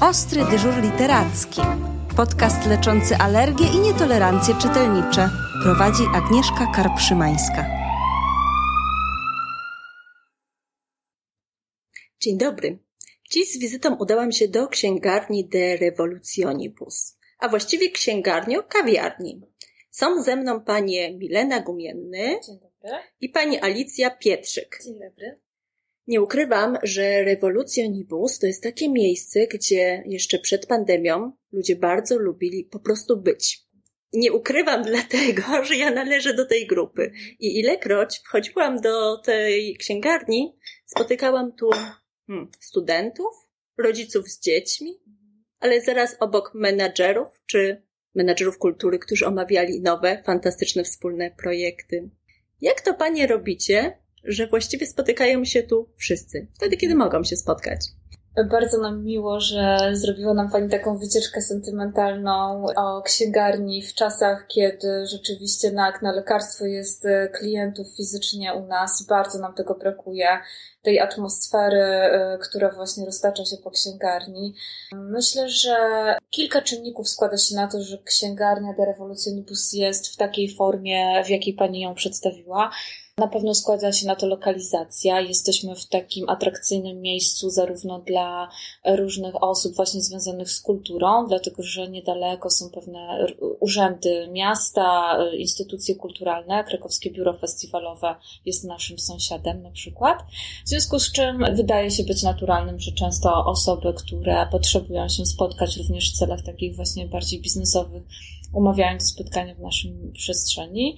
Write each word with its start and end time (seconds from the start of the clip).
Ostry 0.00 0.44
dyżur 0.50 0.82
literacki. 0.82 1.60
Podcast 2.16 2.66
leczący 2.66 3.16
alergie 3.16 3.66
i 3.66 3.78
nietolerancje 3.78 4.54
czytelnicze. 4.62 5.30
Prowadzi 5.62 6.02
Agnieszka 6.14 6.72
Karpszymańska. 6.74 7.66
Dzień 12.20 12.38
dobry. 12.38 12.78
Dziś 13.30 13.52
z 13.52 13.58
wizytą 13.58 13.96
udałam 13.96 14.32
się 14.32 14.48
do 14.48 14.68
księgarni 14.68 15.48
De 15.48 15.76
Revolutionibus, 15.76 17.16
a 17.38 17.48
właściwie 17.48 17.90
księgarni 17.90 18.58
o 18.58 18.62
kawiarni. 18.62 19.40
Są 19.90 20.22
ze 20.22 20.36
mną 20.36 20.60
panie 20.60 21.14
Milena 21.14 21.60
Gumienny 21.60 22.40
Dzień 22.46 22.58
dobry. 22.60 22.98
i 23.20 23.28
pani 23.28 23.60
Alicja 23.60 24.10
Pietrzyk. 24.10 24.80
Dzień 24.84 24.94
dobry. 24.94 25.47
Nie 26.08 26.22
ukrywam, 26.22 26.78
że 26.82 27.24
Revolutionibus 27.24 28.38
to 28.38 28.46
jest 28.46 28.62
takie 28.62 28.88
miejsce, 28.88 29.46
gdzie 29.46 30.02
jeszcze 30.06 30.38
przed 30.38 30.66
pandemią 30.66 31.32
ludzie 31.52 31.76
bardzo 31.76 32.18
lubili 32.18 32.64
po 32.64 32.80
prostu 32.80 33.16
być. 33.16 33.68
Nie 34.12 34.32
ukrywam 34.32 34.82
dlatego, 34.82 35.42
że 35.64 35.76
ja 35.76 35.90
należę 35.90 36.34
do 36.34 36.46
tej 36.46 36.66
grupy. 36.66 37.12
I 37.38 37.60
ilekroć 37.60 38.18
wchodziłam 38.18 38.80
do 38.80 39.16
tej 39.16 39.76
księgarni, 39.76 40.56
spotykałam 40.86 41.52
tu 41.52 41.70
hmm, 42.26 42.50
studentów, 42.60 43.50
rodziców 43.78 44.28
z 44.28 44.40
dziećmi, 44.40 45.00
ale 45.60 45.80
zaraz 45.80 46.16
obok 46.20 46.52
menadżerów 46.54 47.28
czy 47.46 47.82
menadżerów 48.14 48.58
kultury, 48.58 48.98
którzy 48.98 49.26
omawiali 49.26 49.80
nowe, 49.80 50.22
fantastyczne 50.26 50.84
wspólne 50.84 51.30
projekty. 51.30 52.10
Jak 52.60 52.80
to 52.80 52.94
panie 52.94 53.26
robicie, 53.26 53.98
że 54.24 54.46
właściwie 54.46 54.86
spotykają 54.86 55.44
się 55.44 55.62
tu 55.62 55.88
wszyscy, 55.96 56.46
wtedy 56.54 56.76
kiedy 56.76 56.94
mogą 56.94 57.24
się 57.24 57.36
spotkać? 57.36 57.80
Bardzo 58.44 58.78
nam 58.78 59.04
miło, 59.04 59.40
że 59.40 59.78
zrobiła 59.92 60.34
nam 60.34 60.50
Pani 60.50 60.68
taką 60.68 60.98
wycieczkę 60.98 61.42
sentymentalną 61.42 62.66
o 62.76 63.02
księgarni 63.02 63.82
w 63.82 63.94
czasach, 63.94 64.46
kiedy 64.48 65.06
rzeczywiście 65.06 65.70
na, 65.72 65.92
na 66.02 66.12
lekarstwo 66.12 66.64
jest 66.64 67.06
e, 67.06 67.28
klientów 67.28 67.86
fizycznie 67.96 68.54
u 68.54 68.66
nas. 68.66 69.06
Bardzo 69.08 69.38
nam 69.38 69.54
tego 69.54 69.74
brakuje, 69.74 70.28
tej 70.88 71.00
atmosfery, 71.00 71.82
e, 71.82 72.38
która 72.38 72.70
właśnie 72.70 73.06
roztacza 73.06 73.44
się 73.44 73.56
po 73.56 73.70
księgarni. 73.70 74.54
Myślę, 74.92 75.48
że 75.48 75.76
kilka 76.30 76.62
czynników 76.62 77.08
składa 77.08 77.38
się 77.38 77.54
na 77.54 77.66
to, 77.68 77.82
że 77.82 77.98
księgarnia 77.98 78.72
de 78.72 78.84
Revolutionibus 78.84 79.72
jest 79.72 80.08
w 80.08 80.16
takiej 80.16 80.54
formie, 80.54 81.24
w 81.24 81.28
jakiej 81.28 81.54
Pani 81.54 81.80
ją 81.80 81.94
przedstawiła. 81.94 82.70
Na 83.18 83.28
pewno 83.28 83.54
składa 83.54 83.92
się 83.92 84.06
na 84.06 84.16
to 84.16 84.26
lokalizacja. 84.26 85.20
Jesteśmy 85.20 85.76
w 85.76 85.86
takim 85.86 86.28
atrakcyjnym 86.28 87.00
miejscu 87.00 87.50
zarówno 87.50 87.98
dla 87.98 88.48
różnych 88.84 89.42
osób 89.42 89.76
właśnie 89.76 90.00
związanych 90.00 90.50
z 90.50 90.60
kulturą, 90.60 91.26
dlatego 91.28 91.62
że 91.62 91.88
niedaleko 91.88 92.50
są 92.50 92.70
pewne 92.70 93.26
urzędy 93.60 94.28
miasta, 94.32 95.18
instytucje 95.38 95.94
kulturalne. 95.94 96.64
Krakowskie 96.64 97.10
Biuro 97.10 97.38
Festiwalowe 97.38 98.14
jest 98.46 98.64
naszym 98.64 98.98
sąsiadem 98.98 99.62
na 99.62 99.70
przykład. 99.70 100.18
W 100.66 100.68
związku 100.80 100.98
z 100.98 101.12
czym 101.12 101.44
wydaje 101.54 101.90
się 101.90 102.04
być 102.04 102.22
naturalnym, 102.22 102.80
że 102.80 102.92
często 102.92 103.44
osoby, 103.44 103.94
które 103.94 104.48
potrzebują 104.50 105.08
się 105.08 105.26
spotkać 105.26 105.76
również 105.76 106.12
w 106.12 106.18
celach 106.18 106.42
takich 106.42 106.76
właśnie 106.76 107.06
bardziej 107.06 107.40
biznesowych, 107.40 108.02
umawiają 108.52 108.98
to 108.98 109.04
spotkanie 109.04 109.54
w 109.54 109.60
naszym 109.60 110.12
przestrzeni. 110.12 110.96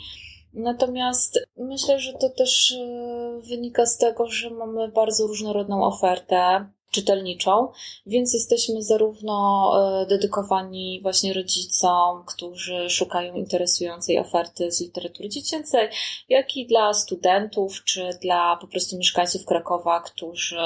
Natomiast 0.55 1.41
myślę, 1.57 2.01
że 2.01 2.13
to 2.13 2.31
też 2.31 2.73
e, 2.73 3.41
wynika 3.49 3.87
z 3.87 3.99
tego, 3.99 4.27
że 4.31 4.51
mamy 4.51 4.89
bardzo 4.89 5.27
różnorodną 5.27 5.85
ofertę 5.85 6.71
czytelniczą, 6.91 7.69
więc 8.07 8.35
jesteśmy 8.35 8.83
zarówno 8.83 9.73
e, 10.03 10.07
dedykowani 10.07 11.01
właśnie 11.03 11.33
rodzicom, 11.33 12.25
którzy 12.27 12.91
szukają 12.91 13.35
interesującej 13.35 14.19
oferty 14.19 14.73
z 14.73 14.81
literatury 14.81 15.29
dziecięcej, 15.29 15.89
jak 16.29 16.57
i 16.57 16.67
dla 16.67 16.95
studentów, 16.95 17.85
czy 17.85 18.19
dla 18.23 18.57
po 18.57 18.67
prostu 18.67 18.99
mieszkańców 18.99 19.45
Krakowa, 19.45 20.01
którzy 20.01 20.61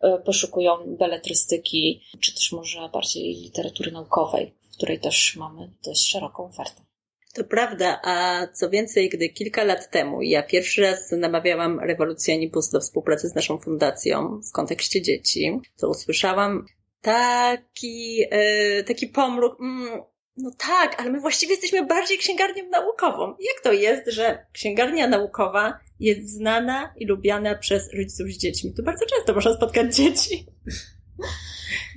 e, 0.00 0.18
poszukują 0.18 0.76
beletrystyki, 0.86 2.02
czy 2.20 2.34
też 2.34 2.52
może 2.52 2.88
bardziej 2.88 3.34
literatury 3.34 3.92
naukowej, 3.92 4.54
w 4.62 4.76
której 4.76 5.00
też 5.00 5.36
mamy 5.36 5.72
dość 5.84 6.10
szeroką 6.10 6.44
ofertę. 6.44 6.85
To 7.36 7.44
prawda, 7.44 8.00
a 8.02 8.46
co 8.52 8.70
więcej, 8.70 9.08
gdy 9.08 9.28
kilka 9.28 9.64
lat 9.64 9.90
temu 9.90 10.22
ja 10.22 10.42
pierwszy 10.42 10.82
raz 10.82 11.12
namawiałam 11.12 11.80
Rewolucjonibus 11.80 12.70
do 12.70 12.80
współpracy 12.80 13.28
z 13.28 13.34
naszą 13.34 13.58
fundacją 13.58 14.40
w 14.50 14.52
kontekście 14.52 15.02
dzieci, 15.02 15.60
to 15.76 15.88
usłyszałam 15.88 16.66
taki, 17.00 18.22
e, 18.30 18.84
taki 18.84 19.06
pomruk, 19.06 19.60
mm, 19.60 20.02
no 20.36 20.50
tak, 20.58 21.00
ale 21.00 21.10
my 21.10 21.20
właściwie 21.20 21.52
jesteśmy 21.52 21.86
bardziej 21.86 22.18
księgarnią 22.18 22.68
naukową. 22.70 23.26
Jak 23.28 23.60
to 23.62 23.72
jest, 23.72 24.10
że 24.10 24.46
księgarnia 24.52 25.06
naukowa 25.06 25.78
jest 26.00 26.30
znana 26.30 26.94
i 26.96 27.06
lubiana 27.06 27.54
przez 27.54 27.94
rodziców 27.94 28.26
z 28.26 28.38
dziećmi? 28.38 28.74
Tu 28.74 28.82
bardzo 28.82 29.06
często 29.06 29.34
można 29.34 29.54
spotkać 29.54 29.96
dzieci. 29.96 30.46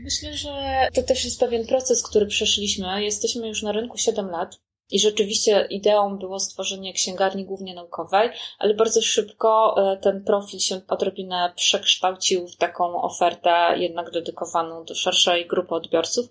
Myślę, 0.03 0.33
że 0.37 0.49
to 0.93 1.03
też 1.03 1.25
jest 1.25 1.39
pewien 1.39 1.67
proces, 1.67 2.03
który 2.03 2.25
przeszliśmy. 2.25 3.03
Jesteśmy 3.03 3.47
już 3.47 3.63
na 3.63 3.71
rynku 3.71 3.97
7 3.97 4.29
lat. 4.29 4.68
I 4.91 4.99
rzeczywiście 4.99 5.67
ideą 5.69 6.17
było 6.17 6.39
stworzenie 6.39 6.93
księgarni 6.93 7.45
głównie 7.45 7.73
naukowej, 7.73 8.29
ale 8.59 8.73
bardzo 8.73 9.01
szybko 9.01 9.75
e, 9.77 9.97
ten 9.97 10.23
profil 10.23 10.59
się 10.59 10.81
odrobinę 10.87 11.53
przekształcił 11.55 12.47
w 12.47 12.55
taką 12.55 13.01
ofertę 13.01 13.75
jednak 13.77 14.11
dedykowaną 14.11 14.85
do 14.85 14.95
szerszej 14.95 15.47
grupy 15.47 15.75
odbiorców. 15.75 16.25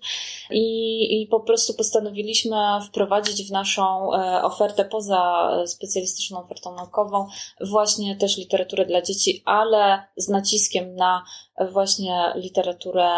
I, 0.51 1.21
i 1.21 1.27
po 1.27 1.39
prostu 1.39 1.73
postanowiliśmy 1.73 2.57
wprowadzić 2.87 3.47
w 3.47 3.51
naszą 3.51 4.13
e, 4.13 4.43
ofertę 4.43 4.85
poza 4.85 5.49
specjalistyczną 5.65 6.39
ofertą 6.39 6.75
naukową 6.75 7.27
właśnie 7.61 8.15
też 8.15 8.37
literaturę 8.37 8.85
dla 8.85 9.01
dzieci, 9.01 9.41
ale 9.45 10.03
z 10.17 10.29
naciskiem 10.29 10.95
na 10.95 11.23
właśnie 11.71 12.33
literaturę 12.35 13.09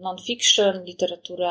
non-fiction, 0.00 0.84
literaturę 0.84 1.50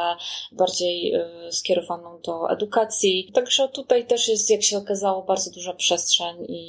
bardziej 0.52 1.16
y, 1.16 1.52
skierowaną 1.52 2.22
do 2.22 2.52
edukacji. 2.52 3.32
Także 3.34 3.70
tutaj 3.70 4.08
też 4.08 4.28
jest, 4.28 4.50
jak 4.50 4.64
się 4.64 4.78
okazało, 4.78 5.24
bardzo 5.24 5.52
duża 5.52 5.74
przestrzeń 5.74 6.46
i, 6.50 6.60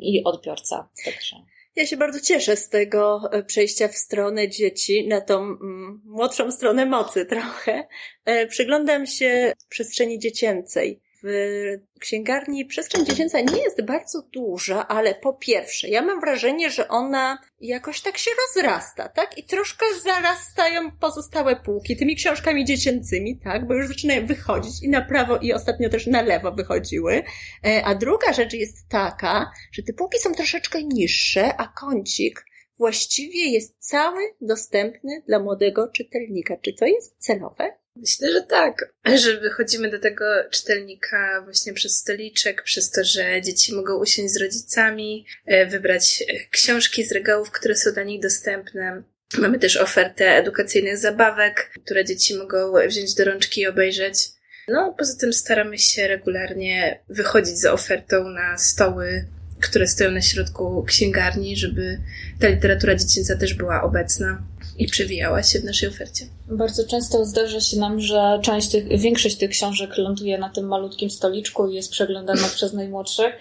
i 0.00 0.24
odbiorca. 0.24 0.88
Także. 1.04 1.36
Ja 1.76 1.86
się 1.86 1.96
bardzo 1.96 2.20
cieszę 2.20 2.56
z 2.56 2.68
tego 2.68 3.20
e, 3.32 3.42
przejścia 3.42 3.88
w 3.88 3.96
stronę 3.96 4.48
dzieci, 4.48 5.08
na 5.08 5.20
tą 5.20 5.42
mm, 5.42 6.02
młodszą 6.04 6.52
stronę 6.52 6.86
mocy 6.86 7.26
trochę. 7.26 7.88
E, 8.24 8.46
przyglądam 8.46 9.06
się 9.06 9.52
przestrzeni 9.68 10.18
dziecięcej 10.18 11.00
w 11.22 11.98
księgarni 12.00 12.64
przestrzeń 12.64 13.06
dziecięca 13.06 13.40
nie 13.40 13.62
jest 13.62 13.84
bardzo 13.84 14.22
duża, 14.22 14.88
ale 14.88 15.14
po 15.14 15.32
pierwsze, 15.32 15.88
ja 15.88 16.02
mam 16.02 16.20
wrażenie, 16.20 16.70
że 16.70 16.88
ona 16.88 17.38
jakoś 17.60 18.00
tak 18.00 18.18
się 18.18 18.30
rozrasta, 18.46 19.08
tak? 19.08 19.38
I 19.38 19.44
troszkę 19.44 19.86
zarastają 20.04 20.90
pozostałe 20.90 21.56
półki 21.56 21.96
tymi 21.96 22.16
książkami 22.16 22.64
dziecięcymi, 22.64 23.38
tak? 23.38 23.66
Bo 23.66 23.74
już 23.74 23.88
zaczynają 23.88 24.26
wychodzić 24.26 24.82
i 24.82 24.88
na 24.88 25.02
prawo, 25.02 25.36
i 25.36 25.52
ostatnio 25.52 25.88
też 25.88 26.06
na 26.06 26.22
lewo 26.22 26.52
wychodziły. 26.52 27.22
E, 27.64 27.82
a 27.84 27.94
druga 27.94 28.32
rzecz 28.32 28.52
jest 28.52 28.88
taka, 28.88 29.50
że 29.72 29.82
te 29.82 29.92
półki 29.92 30.18
są 30.18 30.34
troszeczkę 30.34 30.82
niższe, 30.84 31.56
a 31.56 31.68
kącik 31.68 32.44
właściwie 32.78 33.50
jest 33.50 33.76
cały 33.78 34.20
dostępny 34.40 35.22
dla 35.26 35.38
młodego 35.38 35.88
czytelnika. 35.88 36.56
Czy 36.56 36.72
to 36.72 36.86
jest 36.86 37.16
celowe? 37.18 37.81
Myślę, 37.96 38.32
że 38.32 38.42
tak, 38.42 38.94
że 39.22 39.40
wychodzimy 39.40 39.90
do 39.90 39.98
tego 39.98 40.24
czytelnika 40.50 41.42
właśnie 41.44 41.72
przez 41.72 41.98
stoliczek, 41.98 42.62
przez 42.62 42.90
to, 42.90 43.04
że 43.04 43.42
dzieci 43.42 43.74
mogą 43.74 43.94
usiąść 43.94 44.32
z 44.32 44.40
rodzicami, 44.40 45.26
e, 45.46 45.66
wybrać 45.66 46.24
e, 46.28 46.48
książki 46.50 47.04
z 47.04 47.12
regałów, 47.12 47.50
które 47.50 47.76
są 47.76 47.92
dla 47.92 48.02
nich 48.02 48.22
dostępne. 48.22 49.02
Mamy 49.38 49.58
też 49.58 49.76
ofertę 49.76 50.36
edukacyjnych 50.36 50.98
zabawek, 50.98 51.70
które 51.84 52.04
dzieci 52.04 52.34
mogą 52.34 52.72
wziąć 52.88 53.14
do 53.14 53.24
rączki 53.24 53.60
i 53.60 53.66
obejrzeć. 53.66 54.28
No, 54.68 54.94
poza 54.98 55.18
tym 55.18 55.32
staramy 55.32 55.78
się 55.78 56.08
regularnie 56.08 57.00
wychodzić 57.08 57.58
z 57.58 57.64
ofertą 57.64 58.28
na 58.28 58.58
stoły, 58.58 59.26
które 59.60 59.86
stoją 59.86 60.10
na 60.10 60.22
środku 60.22 60.84
księgarni, 60.84 61.56
żeby 61.56 61.98
ta 62.40 62.48
literatura 62.48 62.94
dziecięca 62.94 63.36
też 63.36 63.54
była 63.54 63.82
obecna 63.82 64.42
i 64.82 64.86
przewijała 64.86 65.42
się 65.42 65.60
w 65.60 65.64
naszej 65.64 65.88
ofercie. 65.88 66.26
Bardzo 66.48 66.86
często 66.86 67.24
zdarza 67.24 67.60
się 67.60 67.76
nam, 67.76 68.00
że 68.00 68.38
część 68.42 68.68
tych, 68.68 69.00
większość 69.00 69.36
tych 69.36 69.50
książek 69.50 69.96
ląduje 69.96 70.38
na 70.38 70.48
tym 70.48 70.66
malutkim 70.66 71.10
stoliczku 71.10 71.68
i 71.68 71.74
jest 71.74 71.90
przeglądana 71.90 72.48
przez 72.48 72.72
najmłodszych. 72.72 73.34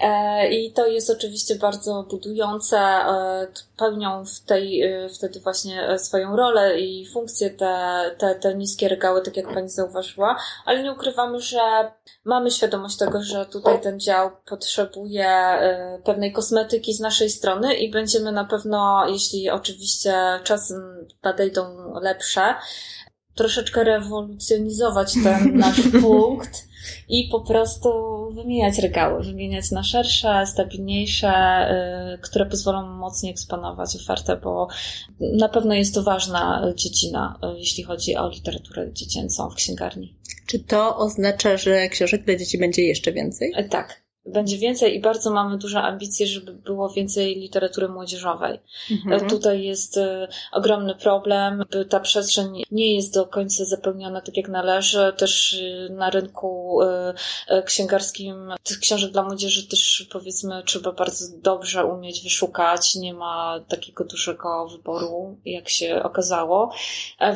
E, 0.00 0.48
I 0.48 0.72
to 0.72 0.86
jest 0.86 1.10
oczywiście 1.10 1.54
bardzo 1.54 2.02
budujące. 2.10 2.78
E, 2.78 3.46
pełnią 3.76 4.24
w 4.24 4.40
tej, 4.40 4.82
e, 4.82 5.08
wtedy 5.08 5.40
właśnie 5.40 5.98
swoją 5.98 6.36
rolę 6.36 6.80
i 6.80 7.06
funkcję 7.06 7.50
te, 7.50 8.04
te, 8.18 8.34
te 8.34 8.54
niskie 8.54 8.88
regały, 8.88 9.22
tak 9.22 9.36
jak 9.36 9.54
pani 9.54 9.68
zauważyła, 9.68 10.36
ale 10.64 10.82
nie 10.82 10.92
ukrywamy, 10.92 11.40
że 11.40 11.60
mamy 12.24 12.50
świadomość 12.50 12.96
tego, 12.96 13.22
że 13.22 13.46
tutaj 13.46 13.80
ten 13.80 14.00
dział 14.00 14.30
potrzebuje 14.48 15.28
pewnej 16.04 16.32
kosmetyki 16.32 16.94
z 16.94 17.00
naszej 17.00 17.30
strony 17.30 17.74
i 17.74 17.90
będziemy 17.90 18.32
na 18.32 18.44
pewno, 18.44 19.08
jeśli 19.08 19.50
oczywiście 19.50 20.14
czasem 20.44 21.06
nadejdą 21.22 21.94
lepsze, 22.00 22.54
troszeczkę 23.38 23.84
rewolucjonizować 23.84 25.14
ten 25.24 25.52
nasz 25.58 25.80
punkt 26.00 26.68
i 27.08 27.28
po 27.32 27.40
prostu 27.40 27.90
wymieniać 28.30 28.78
regały, 28.78 29.22
wymieniać 29.22 29.70
na 29.70 29.82
szersze, 29.82 30.46
stabilniejsze, 30.46 31.30
y, 32.14 32.18
które 32.18 32.46
pozwolą 32.46 32.86
mocniej 32.86 33.32
eksponować 33.32 33.96
ofertę, 33.96 34.36
bo 34.36 34.68
na 35.20 35.48
pewno 35.48 35.74
jest 35.74 35.94
to 35.94 36.02
ważna 36.02 36.72
dziedzina, 36.76 37.38
y, 37.44 37.58
jeśli 37.58 37.84
chodzi 37.84 38.16
o 38.16 38.28
literaturę 38.28 38.92
dziecięcą 38.92 39.50
w 39.50 39.54
księgarni. 39.54 40.14
Czy 40.46 40.58
to 40.58 40.96
oznacza, 40.96 41.56
że 41.56 41.88
książek 41.88 42.24
dla 42.24 42.36
dzieci 42.36 42.58
będzie 42.58 42.82
jeszcze 42.82 43.12
więcej? 43.12 43.52
E, 43.56 43.64
tak 43.64 44.07
będzie 44.32 44.58
więcej 44.58 44.96
i 44.96 45.00
bardzo 45.00 45.30
mamy 45.30 45.58
duże 45.58 45.82
ambicje, 45.82 46.26
żeby 46.26 46.52
było 46.52 46.88
więcej 46.88 47.36
literatury 47.36 47.88
młodzieżowej. 47.88 48.60
Mhm. 48.90 49.30
Tutaj 49.30 49.62
jest 49.62 49.96
y, 49.96 50.28
ogromny 50.52 50.94
problem, 50.94 51.64
ta 51.88 52.00
przestrzeń 52.00 52.62
nie 52.70 52.94
jest 52.94 53.14
do 53.14 53.26
końca 53.26 53.64
zapełniona 53.64 54.20
tak 54.20 54.36
jak 54.36 54.48
należy. 54.48 55.12
Też 55.16 55.52
y, 55.52 55.88
na 55.90 56.10
rynku 56.10 56.80
księgarskim 57.64 58.52
tych 58.62 58.78
książek 58.78 59.10
dla 59.10 59.22
młodzieży 59.22 59.68
też 59.68 60.08
powiedzmy 60.12 60.62
trzeba 60.66 60.92
bardzo 60.92 61.24
dobrze 61.42 61.84
umieć 61.84 62.22
wyszukać. 62.22 62.94
Nie 62.94 63.14
ma 63.14 63.60
takiego 63.68 64.04
dużego 64.04 64.68
wyboru, 64.68 65.36
jak 65.44 65.68
się 65.68 66.02
okazało. 66.02 66.72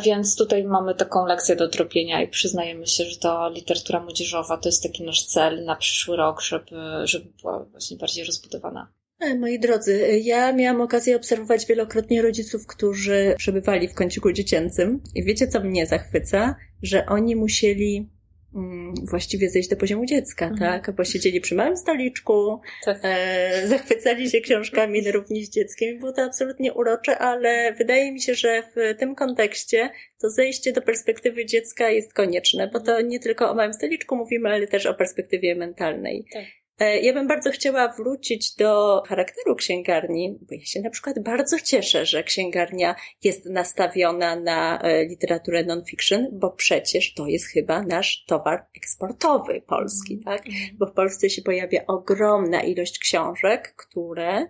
Więc 0.05 0.37
tutaj 0.37 0.65
mamy 0.65 0.95
taką 0.95 1.27
lekcję 1.27 1.57
do 1.57 1.69
drobienia 1.69 2.23
i 2.23 2.29
przyznajemy 2.29 2.87
się, 2.87 3.05
że 3.05 3.17
ta 3.17 3.49
literatura 3.49 4.01
młodzieżowa 4.01 4.57
to 4.57 4.69
jest 4.69 4.83
taki 4.83 5.03
nasz 5.03 5.25
cel 5.25 5.65
na 5.65 5.77
przyszły 5.77 6.17
rok, 6.17 6.41
żeby 6.41 6.77
żeby 7.05 7.33
była 7.43 7.65
właśnie 7.65 7.97
bardziej 7.97 8.25
rozbudowana. 8.25 8.93
E, 9.23 9.35
moi 9.35 9.59
drodzy, 9.59 10.21
ja 10.23 10.53
miałam 10.53 10.81
okazję 10.81 11.17
obserwować 11.17 11.67
wielokrotnie 11.67 12.23
rodziców, 12.23 12.67
którzy 12.67 13.35
przebywali 13.39 13.89
w 13.89 13.95
kąciku 13.95 14.33
dziecięcym 14.33 15.03
i 15.15 15.25
wiecie, 15.25 15.49
co 15.49 15.61
mnie 15.61 15.87
zachwyca? 15.87 16.57
Że 16.83 17.07
oni 17.07 17.37
musieli 17.37 18.11
mm, 18.55 18.95
właściwie 19.11 19.51
zejść 19.51 19.69
do 19.69 19.77
poziomu 19.77 20.07
dziecka, 20.07 20.47
mhm. 20.47 20.83
tak? 20.83 20.97
Bo 20.97 21.05
siedzieli 21.05 21.41
przy 21.41 21.55
małym 21.55 21.77
stoliczku, 21.77 22.61
tak. 22.85 22.99
e, 23.03 23.67
zachwycali 23.67 24.31
się 24.31 24.41
książkami 24.41 25.03
na 25.03 25.11
równi 25.11 25.45
z 25.45 25.51
dzieckiem 25.51 25.95
i 25.95 25.99
było 25.99 26.13
to 26.13 26.23
absolutnie 26.23 26.73
urocze, 26.73 27.19
ale 27.19 27.73
wydaje 27.73 28.13
mi 28.13 28.21
się, 28.21 28.35
że 28.35 28.63
w 28.77 28.99
tym 28.99 29.15
kontekście 29.15 29.91
to 30.21 30.31
zejście 30.31 30.73
do 30.73 30.83
perspektywy 30.83 31.47
dziecka 31.47 31.91
jest 31.91 32.15
konieczne, 32.15 32.71
bo 32.73 32.81
to 32.81 33.01
nie 33.01 33.21
tylko 33.21 33.51
o 33.51 33.55
małym 33.55 33.75
stoliczku 33.75 34.17
mówimy, 34.17 34.49
ale 34.49 34.67
też 34.67 34.87
o 34.87 34.95
perspektywie 34.95 35.55
mentalnej. 35.55 36.27
Tak. 36.33 36.45
E, 36.79 37.01
ja 37.01 37.13
bym 37.13 37.29
bardzo 37.29 37.51
chciała 37.51 37.89
wrócić 37.89 38.55
do 38.57 39.03
charakteru 39.07 39.57
księgarni, 39.57 40.39
bo 40.41 40.55
ja 40.55 40.65
się 40.65 40.81
na 40.81 40.91
przykład 40.91 41.19
bardzo 41.19 41.61
cieszę, 41.61 42.07
że 42.07 42.25
księgarnia 42.25 42.95
jest 43.25 43.47
nastawiona 43.47 44.37
na 44.37 44.81
e, 44.81 45.05
literaturę 45.05 45.65
non-fiction, 45.65 46.29
bo 46.33 46.51
przecież 46.51 47.15
to 47.15 47.27
jest 47.27 47.47
chyba 47.47 47.83
nasz 47.83 48.25
towar 48.25 48.67
eksportowy 48.77 49.63
polski, 49.67 50.13
mm. 50.13 50.25
tak? 50.25 50.45
Bo 50.75 50.87
w 50.87 50.93
Polsce 50.93 51.31
się 51.31 51.43
pojawia 51.43 51.87
ogromna 51.87 52.63
ilość 52.63 52.99
książek, 52.99 53.75
które 53.77 54.47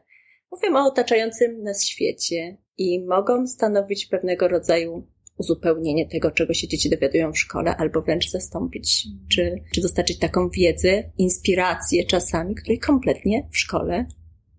mówią 0.50 0.76
o 0.76 0.86
otaczającym 0.86 1.62
nas 1.62 1.84
świecie 1.84 2.56
i 2.78 3.04
mogą 3.04 3.46
stanowić 3.46 4.06
pewnego 4.06 4.48
rodzaju 4.48 5.06
uzupełnienie 5.36 6.08
tego, 6.08 6.30
czego 6.30 6.54
się 6.54 6.68
dzieci 6.68 6.90
dowiadują 6.90 7.32
w 7.32 7.38
szkole, 7.38 7.76
albo 7.76 8.02
wręcz 8.02 8.30
zastąpić, 8.30 9.06
czy, 9.28 9.62
czy 9.74 9.80
dostarczyć 9.80 10.18
taką 10.18 10.50
wiedzę, 10.50 11.10
inspirację 11.18 12.06
czasami, 12.06 12.54
której 12.54 12.78
kompletnie 12.78 13.48
w 13.52 13.58
szkole 13.58 14.06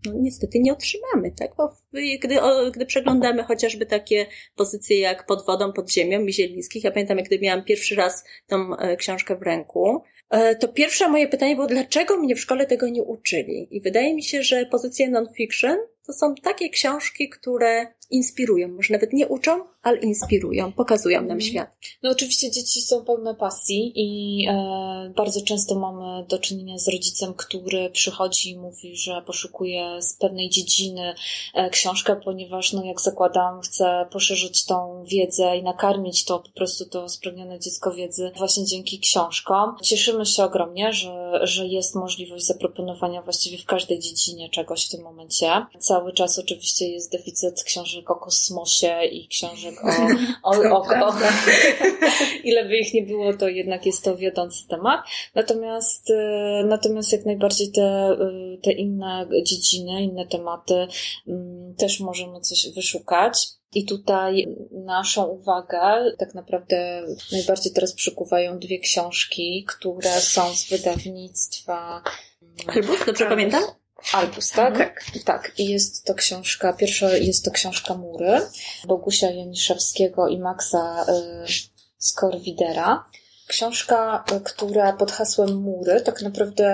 no 0.05 0.13
niestety 0.15 0.59
nie 0.59 0.73
otrzymamy, 0.73 1.31
tak? 1.31 1.51
Bo 1.57 1.77
gdy, 2.21 2.41
o, 2.41 2.71
gdy 2.71 2.85
przeglądamy 2.85 3.43
chociażby 3.43 3.85
takie 3.85 4.25
pozycje 4.55 4.99
jak 4.99 5.25
pod 5.25 5.45
wodą, 5.45 5.73
pod 5.73 5.91
ziemią 5.91 6.21
Mizielińskich, 6.21 6.83
ja 6.83 6.91
pamiętam, 6.91 7.17
jak 7.17 7.27
gdy 7.27 7.39
miałam 7.39 7.63
pierwszy 7.63 7.95
raz 7.95 8.23
tą 8.47 8.77
e, 8.77 8.95
książkę 8.95 9.35
w 9.35 9.41
ręku, 9.41 10.03
e, 10.29 10.55
to 10.55 10.67
pierwsze 10.67 11.09
moje 11.09 11.27
pytanie 11.27 11.55
było, 11.55 11.67
dlaczego 11.67 12.17
mnie 12.17 12.35
w 12.35 12.39
szkole 12.39 12.65
tego 12.65 12.89
nie 12.89 13.03
uczyli? 13.03 13.67
I 13.71 13.81
wydaje 13.81 14.15
mi 14.15 14.23
się, 14.23 14.43
że 14.43 14.65
pozycje 14.65 15.09
non-fiction 15.09 15.77
to 16.05 16.13
są 16.13 16.35
takie 16.35 16.69
książki, 16.69 17.29
które 17.29 17.87
inspirują, 18.13 18.67
może 18.67 18.93
nawet 18.93 19.13
nie 19.13 19.27
uczą, 19.27 19.65
ale 19.83 19.97
inspirują, 19.97 20.71
pokazują 20.71 21.21
nam 21.21 21.31
mhm. 21.31 21.41
świat. 21.41 21.77
No 22.03 22.09
oczywiście 22.09 22.51
dzieci 22.51 22.81
są 22.81 23.05
pełne 23.05 23.35
pasji 23.35 23.93
i 23.95 24.45
e, 24.49 25.13
bardzo 25.15 25.41
często 25.41 25.75
mamy 25.75 26.25
do 26.27 26.39
czynienia 26.39 26.77
z 26.77 26.87
rodzicem, 26.87 27.33
który 27.33 27.89
przychodzi 27.89 28.51
i 28.51 28.57
mówi, 28.57 28.95
że 28.95 29.21
poszukuje 29.25 30.01
z 30.01 30.13
pewnej 30.13 30.49
dziedziny 30.49 31.13
e, 31.53 31.69
książkę, 31.69 32.15
ponieważ 32.25 32.73
no 32.73 32.83
jak 32.83 33.01
zakładam, 33.01 33.61
chce 33.61 34.05
poszerzyć 34.11 34.65
tą 34.65 35.03
wiedzę 35.07 35.57
i 35.57 35.63
nakarmić 35.63 36.25
to 36.25 36.39
po 36.39 36.49
prostu 36.49 36.85
to 36.85 37.09
spragnione 37.09 37.59
dziecko 37.59 37.93
wiedzy 37.93 38.31
właśnie 38.37 38.65
dzięki 38.65 38.99
książkom. 38.99 39.75
Cieszymy 39.83 40.25
się 40.25 40.43
ogromnie, 40.43 40.93
że, 40.93 41.39
że 41.43 41.67
jest 41.67 41.95
możliwość 41.95 42.45
zaproponowania 42.45 43.21
właściwie 43.21 43.57
w 43.57 43.65
każdej 43.65 43.99
dziedzinie 43.99 44.49
czegoś 44.49 44.87
w 44.87 44.89
tym 44.89 45.01
momencie. 45.01 45.65
Cały 45.79 46.13
czas 46.13 46.39
oczywiście 46.39 46.87
jest 46.87 47.11
deficyt 47.11 47.63
książek 47.63 48.02
o 48.11 48.15
kosmosie 48.15 49.05
i 49.11 49.27
książek 49.27 49.73
o, 49.83 49.89
o, 50.49 50.77
o, 50.77 51.07
o, 51.07 51.13
ile 52.43 52.65
by 52.65 52.77
ich 52.77 52.93
nie 52.93 53.03
było, 53.03 53.33
to 53.33 53.47
jednak 53.47 53.85
jest 53.85 54.03
to 54.03 54.17
wiodący 54.17 54.67
temat. 54.67 55.01
Natomiast, 55.35 56.09
e, 56.09 56.63
natomiast 56.65 57.11
jak 57.11 57.25
najbardziej 57.25 57.71
te, 57.71 57.81
e, 57.81 58.17
te 58.63 58.71
inne 58.71 59.27
dziedziny, 59.43 60.03
inne 60.03 60.27
tematy 60.27 60.87
mm, 61.27 61.75
też 61.75 61.99
możemy 61.99 62.39
coś 62.39 62.67
wyszukać. 62.75 63.47
I 63.75 63.85
tutaj 63.85 64.47
naszą 64.71 65.25
uwagę 65.25 66.15
tak 66.17 66.35
naprawdę 66.35 67.03
najbardziej 67.31 67.73
teraz 67.73 67.93
przykuwają 67.93 68.59
dwie 68.59 68.79
książki, 68.79 69.65
które 69.67 70.09
są 70.09 70.55
z 70.55 70.69
wydawnictwa. 70.69 72.03
Albus, 72.67 73.05
dobrze 73.05 73.25
pamiętam? 73.25 73.63
Albus, 74.11 74.49
tak? 74.49 74.77
tak? 74.77 75.03
Tak. 75.25 75.51
I 75.57 75.69
jest 75.69 76.05
to 76.05 76.13
książka, 76.13 76.73
pierwsza 76.73 77.17
jest 77.17 77.45
to 77.45 77.51
książka 77.51 77.93
Mury, 77.93 78.41
Bogusia 78.87 79.31
Janiszewskiego 79.31 80.27
i 80.27 80.39
Maxa 80.39 81.05
y, 81.09 81.45
Skorwidera. 81.97 83.05
Książka, 83.47 84.23
y, 84.31 84.41
która 84.41 84.93
pod 84.93 85.11
hasłem 85.11 85.55
Mury 85.55 86.01
tak 86.01 86.21
naprawdę 86.21 86.69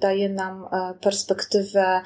daje 0.00 0.28
nam 0.28 0.64
y, 0.64 0.68
perspektywę 1.00 2.02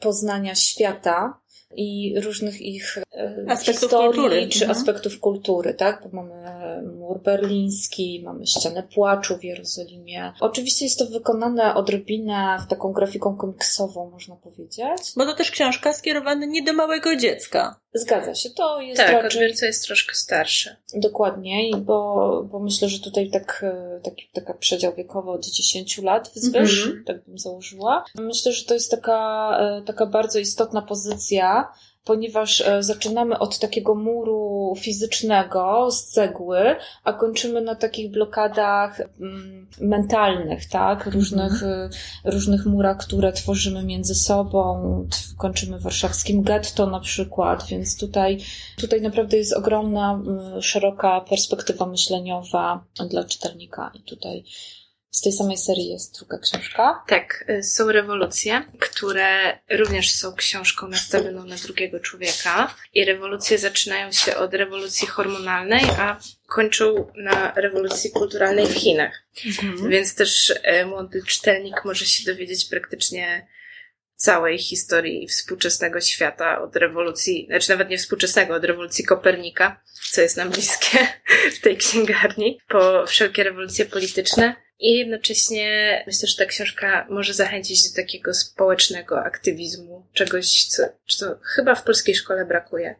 poznania 0.00 0.54
świata 0.54 1.38
i 1.76 2.20
różnych 2.20 2.62
ich 2.62 2.98
e, 2.98 3.44
aspektów 3.48 3.80
historii 3.80 4.20
kultury. 4.20 4.48
czy 4.48 4.64
mhm. 4.64 4.70
aspektów 4.70 5.20
kultury, 5.20 5.74
tak? 5.74 6.02
Bo 6.02 6.22
mamy 6.22 6.38
mur 6.82 7.22
berliński, 7.22 8.22
mamy 8.24 8.46
ścianę 8.46 8.82
płaczu 8.94 9.38
w 9.38 9.44
Jerozolimie. 9.44 10.32
Oczywiście 10.40 10.84
jest 10.84 10.98
to 10.98 11.06
wykonane 11.06 11.74
odrobinę 11.74 12.58
w 12.66 12.66
taką 12.66 12.92
grafiką 12.92 13.36
komiksową, 13.36 14.10
można 14.10 14.36
powiedzieć. 14.36 15.12
Bo 15.16 15.26
to 15.26 15.34
też 15.34 15.50
książka 15.50 15.92
skierowana 15.92 16.46
nie 16.46 16.62
do 16.62 16.72
małego 16.72 17.16
dziecka. 17.16 17.80
Zgadza 17.94 18.34
się, 18.34 18.50
to 18.50 18.80
jest 18.80 18.96
tak, 18.96 19.22
raczej... 19.22 19.40
odbiorca 19.40 19.66
jest 19.66 19.84
troszkę 19.84 20.14
starszy. 20.14 20.76
Dokładnie, 20.94 21.76
bo, 21.76 22.42
bo 22.50 22.58
myślę, 22.58 22.88
że 22.88 23.00
tutaj 23.00 23.30
tak, 23.30 23.64
e, 23.66 24.00
taki, 24.04 24.28
taka 24.32 24.54
przedział 24.54 24.94
wiekowy 24.94 25.30
od 25.30 25.46
10 25.46 25.98
lat 25.98 26.30
wzwyż, 26.34 26.86
mm 26.86 26.96
-hmm. 26.96 27.06
tak 27.06 27.24
bym 27.24 27.38
założyła. 27.38 28.04
Myślę, 28.14 28.52
że 28.52 28.64
to 28.64 28.74
jest 28.74 28.90
taka, 28.90 29.50
e, 29.60 29.82
taka 29.82 30.06
bardzo 30.06 30.38
istotna 30.38 30.82
pozycja, 30.82 31.72
ponieważ 32.08 32.60
e, 32.60 32.82
zaczynamy 32.82 33.38
od 33.38 33.58
takiego 33.58 33.94
muru 33.94 34.74
fizycznego 34.78 35.90
z 35.90 36.04
cegły, 36.04 36.76
a 37.04 37.12
kończymy 37.12 37.60
na 37.60 37.74
takich 37.74 38.10
blokadach 38.10 39.00
mm, 39.00 39.66
mentalnych, 39.80 40.68
tak? 40.68 41.06
Różnych, 41.06 41.62
mm. 41.62 41.90
różnych 42.24 42.66
murach, 42.66 42.96
które 42.98 43.32
tworzymy 43.32 43.82
między 43.82 44.14
sobą. 44.14 45.06
Kończymy 45.38 45.78
warszawskim 45.78 46.42
getto 46.42 46.86
na 46.86 47.00
przykład, 47.00 47.66
więc 47.66 47.98
tutaj, 47.98 48.38
tutaj 48.76 49.02
naprawdę 49.02 49.36
jest 49.36 49.52
ogromna, 49.52 50.22
szeroka 50.60 51.20
perspektywa 51.20 51.86
myśleniowa 51.86 52.84
dla 53.10 53.24
czytelnika 53.24 53.90
i 53.94 54.02
tutaj 54.02 54.44
z 55.18 55.20
tej 55.20 55.32
samej 55.32 55.56
serii 55.56 55.88
jest 55.88 56.18
druga 56.18 56.38
książka. 56.38 57.02
Tak, 57.06 57.44
y, 57.50 57.62
są 57.62 57.92
rewolucje, 57.92 58.62
które 58.80 59.58
również 59.70 60.10
są 60.10 60.34
książką 60.34 60.88
nastawioną 60.88 61.44
na 61.44 61.56
drugiego 61.56 62.00
człowieka. 62.00 62.74
I 62.94 63.04
rewolucje 63.04 63.58
zaczynają 63.58 64.12
się 64.12 64.36
od 64.36 64.54
rewolucji 64.54 65.06
hormonalnej, 65.06 65.84
a 65.98 66.20
kończą 66.46 67.12
na 67.16 67.52
rewolucji 67.56 68.10
kulturalnej 68.10 68.66
w 68.66 68.74
Chinach. 68.74 69.22
Mhm. 69.46 69.90
Więc 69.90 70.14
też 70.14 70.50
y, 70.50 70.86
młody 70.86 71.22
czytelnik 71.26 71.84
może 71.84 72.06
się 72.06 72.32
dowiedzieć 72.32 72.64
praktycznie 72.64 73.46
całej 74.16 74.58
historii 74.58 75.28
współczesnego 75.28 76.00
świata 76.00 76.62
od 76.62 76.76
rewolucji, 76.76 77.46
znaczy 77.50 77.70
nawet 77.70 77.90
nie 77.90 77.98
współczesnego, 77.98 78.54
od 78.54 78.64
rewolucji 78.64 79.04
Kopernika, 79.04 79.80
co 80.10 80.20
jest 80.20 80.36
nam 80.36 80.50
bliskie 80.50 80.98
w 81.56 81.60
tej 81.60 81.76
księgarni, 81.76 82.58
po 82.68 83.06
wszelkie 83.06 83.44
rewolucje 83.44 83.86
polityczne 83.86 84.67
i 84.78 84.98
jednocześnie 84.98 86.02
myślę, 86.06 86.28
że 86.28 86.36
ta 86.36 86.44
książka 86.44 87.06
może 87.10 87.34
zachęcić 87.34 87.90
do 87.90 87.96
takiego 87.96 88.34
społecznego 88.34 89.20
aktywizmu, 89.20 90.06
czegoś, 90.12 90.64
co, 90.64 90.82
co 91.06 91.38
chyba 91.42 91.74
w 91.74 91.84
polskiej 91.84 92.14
szkole 92.14 92.46
brakuje. 92.46 92.94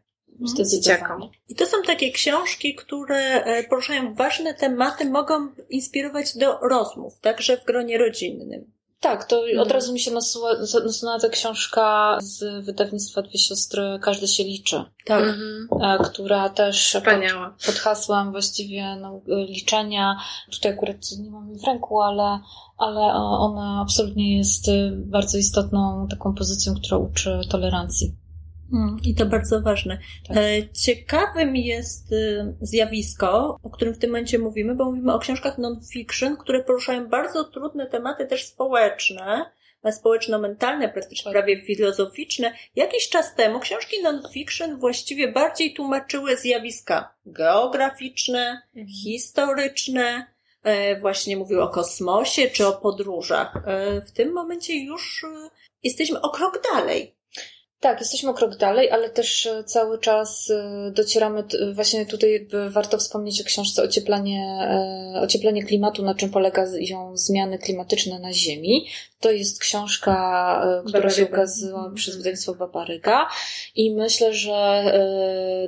dzieciakom. 0.64 1.30
I 1.48 1.54
to 1.54 1.66
są 1.66 1.82
takie 1.82 2.12
książki, 2.12 2.74
które 2.74 3.44
e, 3.44 3.64
poruszają 3.64 4.14
ważne 4.14 4.54
tematy, 4.54 5.04
mogą 5.04 5.48
inspirować 5.70 6.36
do 6.36 6.58
rozmów, 6.58 7.20
także 7.20 7.56
w 7.56 7.64
gronie 7.64 7.98
rodzinnym. 7.98 8.77
Tak, 9.00 9.24
to 9.24 9.40
od 9.40 9.48
mhm. 9.48 9.70
razu 9.70 9.92
mi 9.92 10.00
się 10.00 10.10
nasuwa, 10.10 10.48
nasunęła 10.84 11.18
ta 11.18 11.28
książka 11.28 12.18
z 12.20 12.64
wydawnictwa 12.64 13.22
Dwie 13.22 13.38
Siostry, 13.38 13.98
Każdy 14.02 14.28
się 14.28 14.44
liczy. 14.44 14.84
Tak. 15.04 15.24
Mhm. 15.24 15.68
E, 15.82 16.04
która 16.04 16.48
też 16.48 16.96
pod, 17.04 17.66
pod, 17.66 17.74
hasłem 17.74 18.30
właściwie 18.30 18.96
no, 19.00 19.20
liczenia, 19.26 20.16
tutaj 20.50 20.72
akurat 20.72 20.96
nie 21.18 21.30
mam 21.30 21.48
jej 21.48 21.58
w 21.58 21.64
ręku, 21.64 22.00
ale, 22.00 22.40
ale 22.78 23.00
ona 23.14 23.80
absolutnie 23.82 24.38
jest 24.38 24.66
bardzo 24.94 25.38
istotną 25.38 26.06
taką 26.10 26.34
pozycją, 26.34 26.74
która 26.74 26.98
uczy 26.98 27.40
tolerancji. 27.50 28.14
Hmm, 28.70 28.96
I 29.04 29.14
to 29.14 29.26
bardzo 29.26 29.60
ważne. 29.60 29.98
Tak. 30.28 30.36
E, 30.36 30.68
ciekawym 30.72 31.56
jest 31.56 32.12
y, 32.12 32.54
zjawisko, 32.60 33.58
o 33.62 33.70
którym 33.70 33.94
w 33.94 33.98
tym 33.98 34.10
momencie 34.10 34.38
mówimy, 34.38 34.74
bo 34.74 34.84
mówimy 34.84 35.14
o 35.14 35.18
książkach 35.18 35.58
non-fiction, 35.58 36.36
które 36.36 36.64
poruszają 36.64 37.08
bardzo 37.08 37.44
trudne 37.44 37.86
tematy 37.86 38.26
też 38.26 38.44
społeczne, 38.44 39.50
e, 39.82 39.92
społeczno-mentalne, 39.92 40.88
praktycznie 40.88 41.24
tak. 41.24 41.32
prawie 41.32 41.62
filozoficzne. 41.62 42.52
Jakiś 42.76 43.08
czas 43.08 43.34
temu 43.34 43.60
książki 43.60 44.02
non-fiction 44.02 44.78
właściwie 44.78 45.32
bardziej 45.32 45.74
tłumaczyły 45.74 46.36
zjawiska 46.36 47.14
geograficzne, 47.26 48.62
mhm. 48.76 48.88
historyczne, 48.88 50.26
e, 50.62 51.00
właśnie 51.00 51.36
mówiły 51.36 51.62
o 51.62 51.68
kosmosie 51.68 52.50
czy 52.50 52.66
o 52.66 52.72
podróżach. 52.72 53.62
W 54.06 54.12
tym 54.12 54.32
momencie 54.32 54.84
już 54.84 55.26
jesteśmy 55.82 56.20
o 56.20 56.30
krok 56.30 56.62
dalej. 56.74 57.17
Tak, 57.80 58.00
jesteśmy 58.00 58.30
o 58.30 58.34
krok 58.34 58.56
dalej, 58.56 58.90
ale 58.90 59.10
też 59.10 59.46
e, 59.46 59.64
cały 59.64 59.98
czas 59.98 60.50
e, 60.50 60.90
docieramy, 60.90 61.44
właśnie 61.72 62.06
tutaj 62.06 62.48
warto 62.70 62.98
wspomnieć 62.98 63.40
o 63.40 63.44
książce 63.44 63.82
Ocieplenie, 63.82 64.40
e, 65.14 65.20
Ocieplenie 65.20 65.64
klimatu, 65.64 66.04
na 66.04 66.14
czym 66.14 66.30
polegają 66.30 67.16
zmiany 67.16 67.58
klimatyczne 67.58 68.18
na 68.18 68.32
Ziemi. 68.32 68.86
To 69.20 69.30
jest 69.30 69.60
książka, 69.60 70.14
która 70.86 71.00
Babaryga. 71.00 71.16
się 71.16 71.26
ukazała 71.32 71.78
mhm. 71.78 71.94
przez 71.94 72.16
wydawnictwo 72.16 72.54
Babaryga 72.54 73.28
i 73.74 73.94
myślę, 73.94 74.34
że 74.34 74.84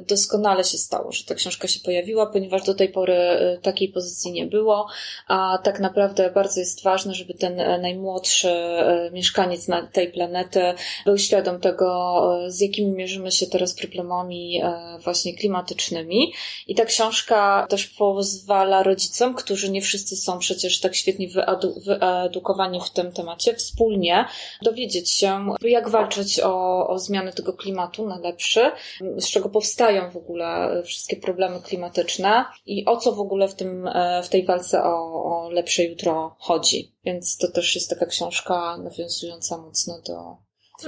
doskonale 0.09 0.65
się 0.65 0.79
stało, 0.79 1.13
że 1.13 1.25
ta 1.25 1.35
książka 1.35 1.69
się 1.69 1.81
pojawiła, 1.81 2.27
ponieważ 2.27 2.63
do 2.63 2.75
tej 2.75 2.89
pory 2.89 3.19
takiej 3.63 3.89
pozycji 3.89 4.33
nie 4.33 4.47
było, 4.47 4.87
a 5.29 5.59
tak 5.63 5.81
naprawdę 5.81 6.31
bardzo 6.31 6.61
jest 6.61 6.83
ważne, 6.83 7.15
żeby 7.15 7.35
ten 7.35 7.57
najmłodszy 7.83 8.53
mieszkaniec 9.13 9.69
na 9.69 9.87
tej 9.87 10.13
planety 10.13 10.61
był 11.05 11.19
świadom 11.19 11.61
tego, 11.61 12.21
z 12.49 12.61
jakimi 12.61 12.93
mierzymy 12.93 13.33
się 13.33 13.47
teraz 13.47 13.75
problemami 13.75 14.61
e, 14.63 14.99
właśnie 15.05 15.35
klimatycznymi. 15.35 16.33
I 16.67 16.75
ta 16.75 16.85
książka 16.85 17.67
też 17.69 17.87
pozwala 17.87 18.83
rodzicom, 18.83 19.35
którzy 19.35 19.71
nie 19.71 19.83
wszyscy 19.83 20.17
są 20.17 20.39
przecież 20.39 20.81
tak 20.81 20.95
świetnie 20.97 21.29
wyedu 21.29 21.81
wyedukowani 21.81 22.81
w 22.87 22.91
tym 22.91 23.13
temacie, 23.13 23.40
wspólnie 23.57 24.25
dowiedzieć 24.63 25.11
się, 25.11 25.55
jak 25.63 25.89
walczyć 25.89 26.41
o, 26.41 26.87
o 26.89 26.99
zmiany 26.99 27.33
tego 27.33 27.53
klimatu 27.53 28.07
na 28.07 28.19
lepszy, 28.19 28.71
z 29.17 29.31
czego 29.31 29.49
powstają 29.49 30.11
w 30.11 30.17
ogóle 30.17 30.83
wszystkie 30.85 31.17
problemy 31.17 31.61
klimatyczne 31.63 32.45
i 32.67 32.85
o 32.87 32.97
co 32.97 33.13
w 33.13 33.21
ogóle 33.21 33.49
w, 33.49 33.55
tym, 33.55 33.87
e, 33.87 34.23
w 34.23 34.29
tej 34.29 34.45
walce 34.45 34.83
o, 34.85 35.25
o 35.25 35.51
lepsze 35.51 35.85
jutro 35.85 36.37
chodzi. 36.39 36.95
Więc 37.05 37.37
to 37.37 37.51
też 37.51 37.75
jest 37.75 37.91
taka 37.91 38.07
książka 38.07 38.77
nawiązująca 38.77 39.57
mocno 39.59 40.01
do 40.07 40.37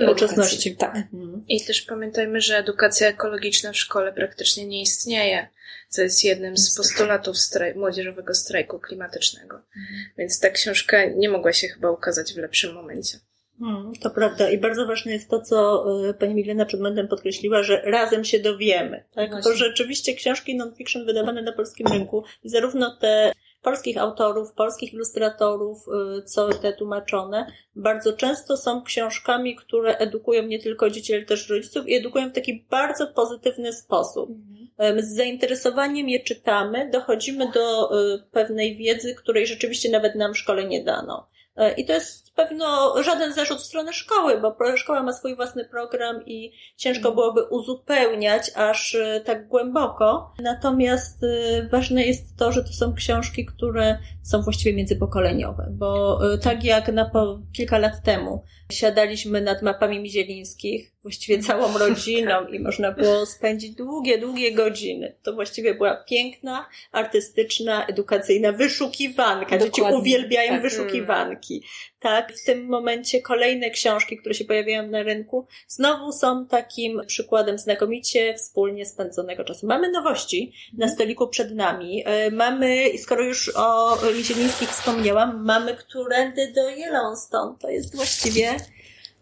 Nowoczesności. 0.01 0.77
Tak. 0.77 0.97
Mhm. 0.97 1.45
I 1.49 1.65
też 1.65 1.83
pamiętajmy, 1.83 2.41
że 2.41 2.59
edukacja 2.59 3.09
ekologiczna 3.09 3.73
w 3.73 3.77
szkole 3.77 4.13
praktycznie 4.13 4.67
nie 4.67 4.83
istnieje, 4.83 5.49
co 5.89 6.03
jest 6.03 6.25
jednym 6.25 6.57
z 6.57 6.77
postulatów 6.77 7.39
straj 7.39 7.75
młodzieżowego 7.75 8.35
strajku 8.35 8.79
klimatycznego. 8.79 9.57
Mhm. 9.57 10.05
Więc 10.19 10.41
ta 10.41 10.51
książka 10.51 11.05
nie 11.05 11.29
mogła 11.29 11.53
się 11.53 11.69
chyba 11.69 11.91
ukazać 11.91 12.35
w 12.35 12.37
lepszym 12.37 12.75
momencie. 12.75 13.19
Hmm, 13.59 13.93
to 14.01 14.11
prawda. 14.11 14.51
I 14.51 14.59
bardzo 14.59 14.87
ważne 14.87 15.13
jest 15.13 15.31
to, 15.31 15.41
co 15.41 15.85
y, 16.11 16.15
pani 16.15 16.35
Milena 16.35 16.67
przed 16.67 16.81
momentem 16.81 17.09
podkreśliła, 17.09 17.63
że 17.63 17.83
razem 17.85 18.25
się 18.25 18.39
dowiemy. 18.39 19.05
Tak? 19.15 19.31
Bo 19.45 19.53
rzeczywiście 19.53 20.15
książki 20.15 20.57
non-fiction 20.57 21.07
wydawane 21.07 21.43
na 21.43 21.53
polskim 21.53 21.87
rynku 21.87 22.25
i 22.45 22.49
zarówno 22.49 22.97
te 22.97 23.33
polskich 23.63 23.99
autorów, 23.99 24.53
polskich 24.53 24.93
ilustratorów, 24.93 25.87
y, 26.19 26.23
co 26.23 26.49
te 26.49 26.73
tłumaczone, 26.73 27.47
bardzo 27.77 28.13
często 28.13 28.57
są 28.57 28.83
książkami, 28.83 29.57
które 29.57 29.97
edukują 29.97 30.43
nie 30.43 30.59
tylko 30.59 30.91
dzieci, 30.91 31.15
ale 31.15 31.25
też 31.25 31.49
rodziców 31.49 31.89
i 31.89 31.95
edukują 31.95 32.29
w 32.29 32.33
taki 32.33 32.67
bardzo 32.71 33.07
pozytywny 33.07 33.73
sposób. 33.73 34.31
Mhm. 34.31 35.03
Z 35.03 35.17
zainteresowaniem 35.17 36.09
je 36.09 36.21
czytamy, 36.21 36.91
dochodzimy 36.91 37.53
do 37.53 37.97
y, 38.01 38.23
pewnej 38.33 38.77
wiedzy, 38.77 39.15
której 39.15 39.47
rzeczywiście 39.47 39.91
nawet 39.91 40.15
nam 40.15 40.35
w 40.35 40.39
szkole 40.39 40.65
nie 40.65 40.85
dano. 40.85 41.29
E, 41.57 41.73
I 41.73 41.85
to 41.85 41.93
jest 41.93 42.35
pewno 42.35 42.95
żaden 43.03 43.33
zarzut 43.33 43.59
w 43.59 43.65
stronę 43.65 43.93
szkoły, 43.93 44.41
bo 44.41 44.77
szkoła 44.77 45.03
ma 45.03 45.13
swój 45.13 45.37
własny 45.37 45.65
program 45.65 46.27
i 46.27 46.53
ciężko 46.77 47.09
mhm. 47.09 47.15
byłoby 47.15 47.43
uzupełniać 47.45 48.51
aż 48.55 48.95
e, 48.95 49.21
tak 49.21 49.49
głęboko. 49.49 50.35
Natomiast 50.43 51.23
e, 51.25 51.69
ważne 51.69 52.05
jest 52.05 52.37
to, 52.37 52.53
że 52.53 52.65
to 52.65 52.73
są 52.73 52.95
książki, 52.95 53.47
które 53.47 53.99
są 54.23 54.43
właściwie 54.43 54.77
międzypokoleniowe, 54.77 55.69
bo 55.71 56.21
tak 56.43 56.65
jak 56.65 56.89
na 56.89 57.11
po, 57.11 57.39
kilka 57.53 57.79
lat 57.79 58.03
temu 58.03 58.45
siadaliśmy 58.73 59.41
nad 59.41 59.63
mapami 59.63 60.01
mizielińskich, 60.01 60.93
właściwie 61.03 61.43
całą 61.43 61.79
rodziną 61.87 62.47
i 62.47 62.61
można 62.61 62.93
było 62.93 63.27
spędzić 63.27 63.75
długie, 63.75 64.19
długie 64.19 64.53
godziny. 64.53 65.15
To 65.23 65.33
właściwie 65.33 65.75
była 65.75 65.97
piękna, 65.97 66.69
artystyczna, 66.93 67.87
edukacyjna 67.87 68.53
wyszukiwanka. 68.53 69.59
Dokładnie. 69.59 69.67
Dzieci 69.67 69.83
uwielbiają 69.83 70.53
tak. 70.53 70.63
wyszukiwanki. 70.63 71.63
Tak, 72.01 72.33
w 72.33 72.45
tym 72.45 72.67
momencie 72.67 73.23
kolejne 73.23 73.71
książki, 73.71 74.17
które 74.17 74.35
się 74.35 74.45
pojawiają 74.45 74.87
na 74.87 75.03
rynku, 75.03 75.47
znowu 75.69 76.13
są 76.13 76.47
takim 76.47 77.01
przykładem 77.07 77.59
znakomicie 77.59 78.35
wspólnie 78.35 78.87
spędzonego 78.87 79.45
czasu. 79.45 79.67
Mamy 79.67 79.91
nowości 79.91 80.53
na 80.79 80.89
stoliku 80.89 81.29
przed 81.29 81.55
nami. 81.55 82.03
E, 82.07 82.31
mamy, 82.31 82.99
skoro 82.99 83.25
już 83.25 83.53
o 83.57 83.99
Mizielińskich 84.17 84.71
wspomniałam, 84.71 85.45
mamy 85.45 85.77
Którędy 85.77 86.53
do 86.53 86.69
Yellowstone. 86.69 87.57
To 87.61 87.71
jest 87.71 87.97
właściwie 87.97 88.55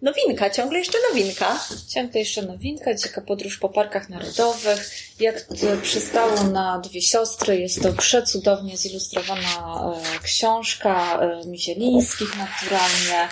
Nowinka, 0.02 0.50
ciągle 0.50 0.78
jeszcze 0.78 0.98
nowinka. 1.08 1.60
Ciągle 1.88 2.20
jeszcze 2.20 2.42
nowinka, 2.42 2.94
dzika 2.94 3.20
podróż 3.20 3.58
po 3.58 3.68
parkach 3.68 4.08
narodowych. 4.08 4.90
Jak 5.20 5.46
przystało 5.82 6.44
na 6.44 6.78
dwie 6.78 7.02
siostry, 7.02 7.60
jest 7.60 7.82
to 7.82 7.92
przecudownie 7.92 8.76
zilustrowana 8.76 9.92
e, 9.94 10.18
książka 10.22 11.20
e, 11.20 11.46
Mizielińskich 11.46 12.36
naturalnie. 12.36 13.28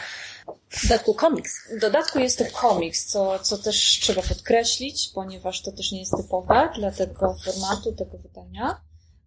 W 0.68 0.82
dodatku 0.82 1.14
komiks. 1.14 1.52
W 1.76 1.80
dodatku 1.80 2.18
jest 2.18 2.38
to 2.38 2.44
komiks, 2.52 3.06
co, 3.06 3.38
co 3.38 3.58
też 3.58 3.98
trzeba 4.00 4.22
podkreślić, 4.22 5.10
ponieważ 5.14 5.62
to 5.62 5.72
też 5.72 5.92
nie 5.92 6.00
jest 6.00 6.16
typowe 6.16 6.68
dla 6.74 6.90
tego 6.90 7.36
formatu, 7.44 7.92
tego 7.92 8.18
wydania. 8.18 8.80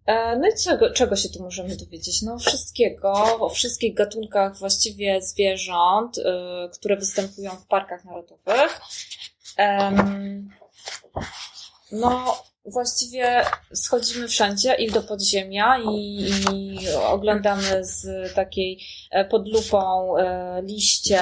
E, 0.06 0.36
no 0.36 0.48
i 0.48 0.62
czego, 0.64 0.92
czego 0.92 1.16
się 1.16 1.28
tu 1.28 1.42
możemy 1.42 1.76
dowiedzieć? 1.76 2.22
No 2.22 2.38
wszystkiego, 2.38 3.12
o 3.40 3.48
wszystkich 3.48 3.94
gatunkach 3.94 4.56
właściwie 4.56 5.22
zwierząt, 5.22 6.18
y, 6.18 6.22
które 6.72 6.96
występują 6.96 7.50
w 7.50 7.66
parkach 7.66 8.04
narodowych. 8.04 8.80
No 11.92 12.42
właściwie 12.64 13.44
schodzimy 13.74 14.28
wszędzie 14.28 14.74
i 14.74 14.90
do 14.90 15.02
podziemia 15.02 15.78
i, 15.78 16.30
i 16.52 16.88
oglądamy 16.90 17.84
z 17.84 18.06
takiej 18.34 18.80
e, 19.10 19.24
pod 19.24 19.48
lupą 19.48 20.16
e, 20.16 20.62
liście 20.62 21.20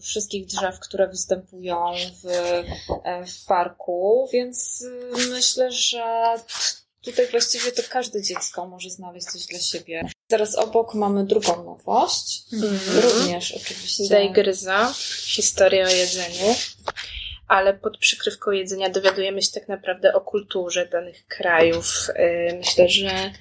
wszystkich 0.00 0.46
drzew, 0.46 0.80
które 0.80 1.08
występują 1.08 1.92
w, 2.22 2.28
w 3.32 3.46
parku, 3.46 4.28
więc 4.32 4.84
myślę, 5.30 5.72
że 5.72 6.34
Tutaj 7.02 7.26
właściwie 7.30 7.72
to 7.72 7.82
każde 7.90 8.22
dziecko 8.22 8.66
może 8.66 8.90
znaleźć 8.90 9.26
coś 9.26 9.46
dla 9.46 9.58
siebie. 9.58 10.10
Zaraz 10.30 10.54
obok 10.54 10.94
mamy 10.94 11.24
drugą 11.26 11.64
nowość. 11.64 12.42
Mm. 12.52 12.78
Również 13.02 13.52
oczywiście. 13.52 14.08
Daj 14.08 14.32
gryza. 14.32 14.94
Historia 15.24 15.86
o 15.86 15.90
jedzeniu. 15.90 16.54
Ale 17.48 17.74
pod 17.74 17.98
przykrywką 17.98 18.50
jedzenia 18.50 18.90
dowiadujemy 18.90 19.42
się 19.42 19.50
tak 19.50 19.68
naprawdę 19.68 20.14
o 20.14 20.20
kulturze 20.20 20.88
danych 20.88 21.26
krajów. 21.26 22.08
Y, 22.08 22.56
myślę, 22.58 22.88
że 22.88 23.32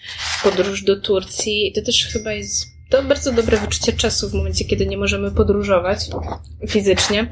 podróż 0.43 0.83
do 0.83 1.01
Turcji 1.01 1.73
to 1.75 1.81
też 1.81 2.07
chyba 2.13 2.33
jest 2.33 2.65
to 2.89 3.03
bardzo 3.03 3.31
dobre 3.31 3.57
wyczucie 3.57 3.93
czasu 3.93 4.29
w 4.29 4.33
momencie, 4.33 4.65
kiedy 4.65 4.85
nie 4.85 4.97
możemy 4.97 5.31
podróżować 5.31 5.99
fizycznie. 6.67 7.29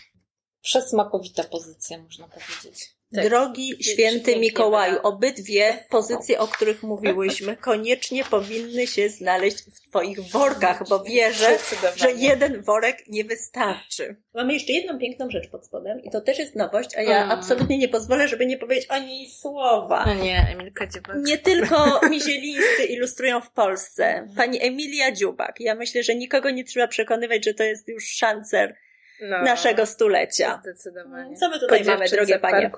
Przesmakowita 0.61 1.43
pozycja, 1.43 1.97
można 1.97 2.27
powiedzieć. 2.27 2.98
Tak. 3.15 3.25
Drogi 3.25 3.83
święty 3.83 4.35
Mikołaju, 4.35 4.97
obydwie 5.03 5.85
pozycje, 5.89 6.39
o 6.39 6.47
których 6.47 6.83
mówiłyśmy, 6.83 7.57
koniecznie 7.71 8.23
powinny 8.23 8.87
się 8.87 9.09
znaleźć 9.09 9.57
w 9.57 9.89
Twoich 9.89 10.21
workach, 10.21 10.87
bo 10.89 11.03
wierzę, 11.03 11.57
że 11.95 12.11
jeden 12.11 12.61
worek 12.61 13.07
nie 13.07 13.23
wystarczy. 13.23 14.15
Mamy 14.33 14.53
jeszcze 14.53 14.73
jedną 14.73 14.99
piękną 14.99 15.29
rzecz 15.29 15.49
pod 15.49 15.65
spodem 15.65 16.03
i 16.03 16.11
to 16.11 16.21
też 16.21 16.39
jest 16.39 16.55
nowość, 16.55 16.89
a 16.97 17.01
ja 17.01 17.23
mm. 17.23 17.31
absolutnie 17.31 17.77
nie 17.77 17.89
pozwolę, 17.89 18.27
żeby 18.27 18.45
nie 18.45 18.57
powiedzieć 18.57 18.87
o 18.89 18.99
niej 18.99 19.29
słowa. 19.29 20.05
No 20.05 20.13
nie, 20.13 20.47
Emilka 20.51 20.87
Dziubak. 20.87 21.15
Nie 21.23 21.37
tylko 21.37 22.01
mizielińscy 22.09 22.83
ilustrują 22.89 23.41
w 23.41 23.51
Polsce. 23.51 24.27
Pani 24.37 24.61
Emilia 24.61 25.11
Dziubak. 25.11 25.55
Ja 25.59 25.75
myślę, 25.75 26.03
że 26.03 26.15
nikogo 26.15 26.49
nie 26.49 26.63
trzeba 26.63 26.87
przekonywać, 26.87 27.45
że 27.45 27.53
to 27.53 27.63
jest 27.63 27.87
już 27.87 28.07
szancer 28.07 28.75
no, 29.21 29.41
naszego 29.41 29.85
stulecia. 29.85 30.59
Zdecydowanie. 30.61 31.37
Co 31.37 31.49
my 31.49 31.59
tutaj 31.59 31.85
mamy, 31.85 32.09
drogie 32.09 32.39
panie? 32.39 32.71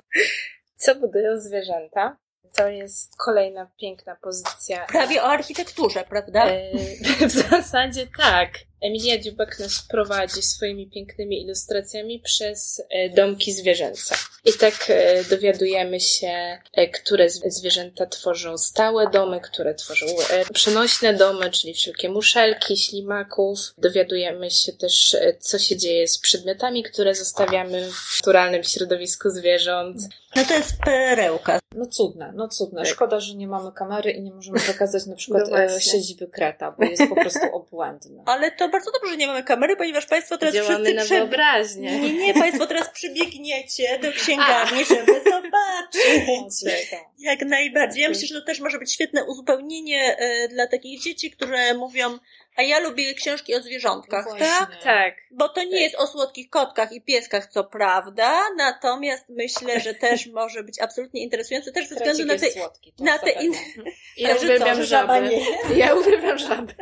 Co 0.76 0.94
budują 0.94 1.40
zwierzęta? 1.40 2.16
To 2.56 2.68
jest 2.68 3.16
kolejna 3.16 3.70
piękna 3.80 4.16
pozycja. 4.16 4.86
Prawie 4.86 5.22
o 5.22 5.26
architekturze, 5.26 6.04
prawda? 6.08 6.46
E, 6.46 6.70
w 7.28 7.32
zasadzie 7.32 8.06
tak. 8.18 8.50
Emilia 8.80 9.18
Dziubak 9.18 9.58
nas 9.58 9.82
prowadzi 9.88 10.42
swoimi 10.42 10.90
pięknymi 10.90 11.42
ilustracjami 11.42 12.20
przez 12.20 12.82
e, 12.90 13.10
domki 13.10 13.52
zwierzęce. 13.52 14.14
I 14.44 14.52
tak 14.52 14.74
e, 14.88 15.24
dowiadujemy 15.24 16.00
się, 16.00 16.58
które 16.94 17.30
zwierzęta 17.30 18.06
tworzą 18.06 18.58
stałe 18.58 19.10
domy, 19.10 19.40
które 19.40 19.74
tworzą 19.74 20.06
przenośne 20.54 21.14
domy, 21.14 21.50
czyli 21.50 21.74
wszelkie 21.74 22.08
muszelki, 22.08 22.76
ślimaków. 22.76 23.58
Dowiadujemy 23.78 24.50
się 24.50 24.72
też, 24.72 25.16
co 25.40 25.58
się 25.58 25.76
dzieje 25.76 26.08
z 26.08 26.18
przedmiotami, 26.18 26.82
które 26.82 27.14
zostawiamy 27.14 27.90
w 27.90 28.20
naturalnym 28.20 28.64
środowisku 28.64 29.30
zwierząt. 29.30 29.96
No 30.36 30.44
to 30.44 30.54
jest 30.54 30.72
perełka. 30.84 31.61
No 31.74 31.86
cudne, 31.86 32.32
no 32.34 32.48
cudne. 32.48 32.86
Szkoda, 32.86 33.20
że 33.20 33.34
nie 33.34 33.48
mamy 33.48 33.72
kamery 33.72 34.10
i 34.10 34.22
nie 34.22 34.32
możemy 34.32 34.60
pokazać 34.60 35.06
na 35.06 35.16
przykład 35.16 35.44
no 35.50 35.80
siedziby 35.80 36.26
Kreta, 36.26 36.74
bo 36.78 36.84
jest 36.84 37.08
po 37.08 37.14
prostu 37.14 37.40
obłędne. 37.52 38.22
Ale 38.26 38.50
to 38.50 38.68
bardzo 38.68 38.90
dobrze, 38.90 39.10
że 39.10 39.16
nie 39.16 39.26
mamy 39.26 39.42
kamery, 39.42 39.76
ponieważ 39.76 40.06
Państwo 40.06 40.38
teraz 40.38 40.54
Działamy 40.54 40.84
wszyscy... 40.84 40.94
na 40.94 41.04
wyobraźnię. 41.04 42.00
Nie, 42.00 42.12
nie, 42.12 42.34
Państwo 42.34 42.66
teraz 42.66 42.88
przybiegniecie 42.88 43.98
do 44.02 44.12
księgarni, 44.22 44.82
A. 44.82 44.84
żeby 44.84 45.12
zobaczyć. 45.12 46.72
Jak 47.18 47.42
najbardziej. 47.42 48.02
Ja 48.02 48.08
myślę, 48.08 48.26
że 48.26 48.40
to 48.40 48.46
też 48.46 48.60
może 48.60 48.78
być 48.78 48.92
świetne 48.92 49.24
uzupełnienie 49.24 50.16
y, 50.20 50.48
dla 50.48 50.66
takich 50.66 51.02
dzieci, 51.02 51.30
które 51.30 51.74
mówią 51.74 52.18
a 52.56 52.62
ja 52.62 52.78
lubię 52.78 53.14
książki 53.14 53.54
o 53.54 53.62
zwierzątkach, 53.62 54.24
Właśnie. 54.24 54.46
tak? 54.46 54.82
Tak. 54.82 55.14
Bo 55.30 55.48
to 55.48 55.64
nie 55.64 55.70
tak. 55.70 55.80
jest 55.80 55.94
o 55.94 56.06
słodkich 56.06 56.50
kotkach 56.50 56.92
i 56.92 57.00
pieskach, 57.00 57.46
co 57.46 57.64
prawda, 57.64 58.40
natomiast 58.56 59.28
myślę, 59.28 59.80
że 59.80 59.94
też 59.94 60.26
może 60.40 60.62
być 60.62 60.80
absolutnie 60.80 61.22
interesujące, 61.22 61.72
też 61.72 61.88
ze 61.88 61.94
względu 61.94 62.24
na 62.24 62.38
te, 62.38 62.50
słodki, 62.50 62.94
na 62.98 63.18
te 63.18 63.30
in... 63.30 63.52
Ja 64.16 64.36
uwielbiam 64.36 64.82
żaby. 64.82 65.30
Ja 65.76 65.94
uwielbiam 65.94 66.38
żaby. 66.38 66.74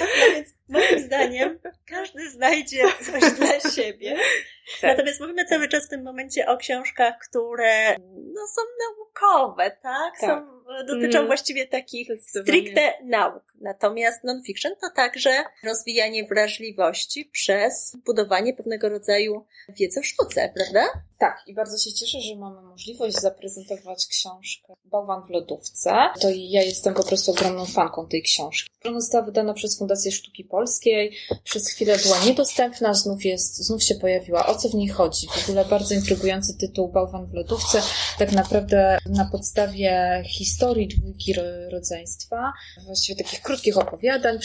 No 0.00 0.34
więc 0.34 0.48
moim 0.68 0.98
zdaniem 0.98 1.58
każdy 1.86 2.30
znajdzie 2.30 2.82
coś 3.00 3.32
dla 3.32 3.70
siebie. 3.70 4.16
Tak. 4.80 4.90
Natomiast 4.90 5.20
mówimy 5.20 5.44
cały 5.44 5.68
czas 5.68 5.86
w 5.86 5.88
tym 5.88 6.02
momencie 6.02 6.46
o 6.46 6.56
książkach, 6.56 7.14
które 7.28 7.96
no, 8.34 8.46
są 8.46 8.62
naukowe, 8.88 9.70
tak? 9.70 10.20
tak. 10.20 10.30
Są, 10.30 10.60
dotyczą 10.86 11.18
mm. 11.18 11.26
właściwie 11.26 11.66
takich 11.66 12.08
stricte 12.20 12.92
nauk. 13.04 13.49
Natomiast 13.60 14.24
non-fiction 14.24 14.72
to 14.80 14.90
także 14.96 15.44
rozwijanie 15.64 16.24
wrażliwości 16.24 17.24
przez 17.32 17.96
budowanie 18.06 18.54
pewnego 18.54 18.88
rodzaju 18.88 19.46
wiedzy 19.68 20.00
o 20.00 20.02
sztuce, 20.02 20.52
prawda? 20.54 21.02
Tak, 21.20 21.42
i 21.46 21.54
bardzo 21.54 21.78
się 21.78 21.92
cieszę, 21.92 22.20
że 22.20 22.36
mamy 22.36 22.62
możliwość 22.62 23.16
zaprezentować 23.20 24.06
książkę 24.06 24.74
Bałwan 24.84 25.26
w 25.26 25.30
lodówce. 25.30 25.92
To 26.20 26.28
ja 26.30 26.62
jestem 26.62 26.94
po 26.94 27.02
prostu 27.02 27.30
ogromną 27.30 27.66
fanką 27.66 28.08
tej 28.08 28.22
książki. 28.22 28.70
Ona 28.84 29.00
została 29.00 29.24
wydana 29.24 29.54
przez 29.54 29.78
Fundację 29.78 30.12
Sztuki 30.12 30.44
Polskiej. 30.44 31.16
Przez 31.44 31.68
chwilę 31.68 31.98
była 31.98 32.24
niedostępna, 32.24 32.94
znów 32.94 33.24
jest, 33.24 33.56
znów 33.56 33.82
się 33.82 33.94
pojawiła. 33.94 34.46
O 34.46 34.54
co 34.54 34.68
w 34.68 34.74
niej 34.74 34.88
chodzi? 34.88 35.26
W 35.28 35.48
ogóle 35.48 35.64
bardzo 35.64 35.94
intrygujący 35.94 36.56
tytuł 36.56 36.88
Bałwan 36.88 37.26
w 37.26 37.34
lodówce. 37.34 37.82
Tak 38.18 38.32
naprawdę 38.32 38.98
na 39.06 39.24
podstawie 39.32 40.22
historii 40.26 40.88
dwójki 40.88 41.34
rodzeństwa, 41.72 42.52
właściwie 42.86 43.24
takich 43.24 43.42
krótkich 43.42 43.78
opowiadań, 43.78 44.38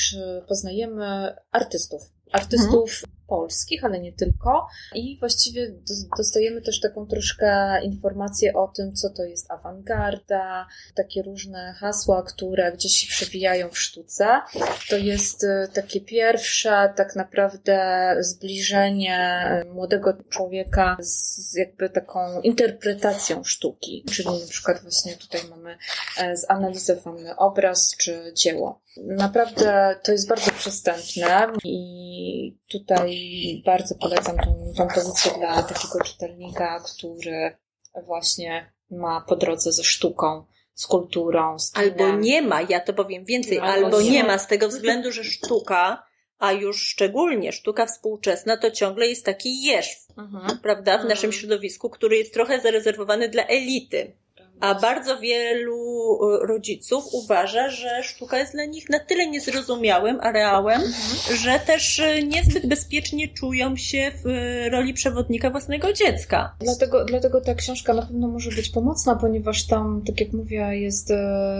poznajemy 0.48 1.36
artystów. 1.52 2.02
Artystów 2.32 2.90
mhm 2.90 3.15
polskich, 3.28 3.84
ale 3.84 4.00
nie 4.00 4.14
tylko. 4.14 4.68
I 4.94 5.18
właściwie 5.20 5.72
dostajemy 6.18 6.62
też 6.62 6.80
taką 6.80 7.08
troszkę 7.08 7.82
informację 7.84 8.54
o 8.54 8.68
tym, 8.68 8.94
co 8.94 9.10
to 9.10 9.24
jest 9.24 9.52
awangarda, 9.52 10.68
takie 10.96 11.22
różne 11.24 11.74
hasła, 11.74 12.24
które 12.24 12.72
gdzieś 12.72 12.94
się 12.94 13.08
przewijają 13.08 13.70
w 13.70 13.80
sztuce. 13.80 14.42
To 14.90 14.98
jest 14.98 15.44
e, 15.44 15.68
takie 15.74 16.02
pierwsze 16.02 16.94
tak 16.96 17.16
naprawdę 17.16 18.06
zbliżenie 18.20 19.46
młodego 19.74 20.14
człowieka 20.30 20.98
z 21.00 21.54
jakby 21.56 21.90
taką 21.90 22.42
interpretacją 22.42 23.44
sztuki, 23.44 24.06
czyli 24.12 24.30
na 24.42 24.48
przykład 24.50 24.82
właśnie 24.82 25.18
tutaj 25.18 25.42
mamy 25.50 25.78
e, 26.18 26.38
zanalizowany 26.38 27.36
obraz 27.36 27.96
czy 27.98 28.34
dzieło. 28.36 28.85
Naprawdę 28.98 29.96
to 30.04 30.12
jest 30.12 30.30
bardzo 30.30 30.52
przystępne 30.52 31.48
i 31.64 32.58
tutaj 32.72 33.18
bardzo 33.66 33.96
polecam 33.96 34.38
tą, 34.38 34.74
tą 34.78 34.88
pozycję 34.88 35.32
dla 35.38 35.64
takiego 35.64 36.00
czytelnika, 36.04 36.80
który 36.80 37.58
właśnie 38.06 38.72
ma 38.92 39.22
po 39.22 39.36
drodze 39.36 39.72
ze 39.72 39.84
sztuką, 39.84 40.46
z 40.74 40.88
kulturą, 40.88 41.60
z 41.60 41.72
kinem. 41.72 41.90
Albo 41.90 42.18
nie 42.18 42.42
ma, 42.42 42.62
ja 42.62 42.80
to 42.80 42.94
powiem 42.94 43.26
więcej, 43.26 43.60
albo, 43.60 43.86
albo 43.86 44.02
nie 44.02 44.24
ma 44.24 44.38
z 44.38 44.48
tego 44.48 44.68
względu, 44.68 45.12
że 45.12 45.24
sztuka, 45.24 46.04
a 46.38 46.52
już 46.52 46.88
szczególnie 46.88 47.52
sztuka 47.52 47.86
współczesna, 47.86 48.58
to 48.58 48.72
ciągle 48.72 49.08
jest 49.08 49.26
taki 49.26 49.64
jeż, 49.64 49.98
mhm. 50.18 50.60
prawda, 50.60 50.98
w 50.98 51.06
naszym 51.06 51.28
mhm. 51.28 51.34
środowisku, 51.34 51.90
który 51.90 52.18
jest 52.18 52.34
trochę 52.34 52.62
zarezerwowany 52.62 53.30
dla 53.30 53.46
elity. 53.46 54.18
A 54.60 54.76
bardzo 54.76 55.20
wielu 55.20 55.76
e, 56.16 56.48
rodziców 56.48 57.04
uważa, 57.12 57.70
że 57.70 58.04
sztuka 58.04 58.40
jest 58.40 58.54
dla 58.54 58.66
nich 58.66 58.90
na 58.90 59.00
tyle 59.00 59.28
niezrozumiałym 59.28 60.20
areałem, 60.22 60.82
mhm. 60.82 61.38
że 61.38 61.60
też 61.60 62.00
e, 62.00 62.24
niezbyt 62.24 62.66
bezpiecznie 62.66 63.28
czują 63.28 63.78
się 63.78 64.12
w 64.24 64.28
e, 64.28 64.70
roli 64.70 64.94
przewodnika 64.94 65.50
własnego 65.50 65.94
dziecka. 65.94 66.56
Dlatego, 66.60 67.06
dlatego 67.06 67.42
ta 67.42 67.56
książka 67.56 67.94
na 67.94 68.02
pewno 68.02 68.28
może 68.28 68.52
być 68.52 68.70
pomocna, 68.70 69.16
ponieważ 69.16 69.68
tam, 69.68 70.04
tak 70.08 70.20
jak 70.22 70.34
mówię, 70.34 70.70
jest 70.72 71.14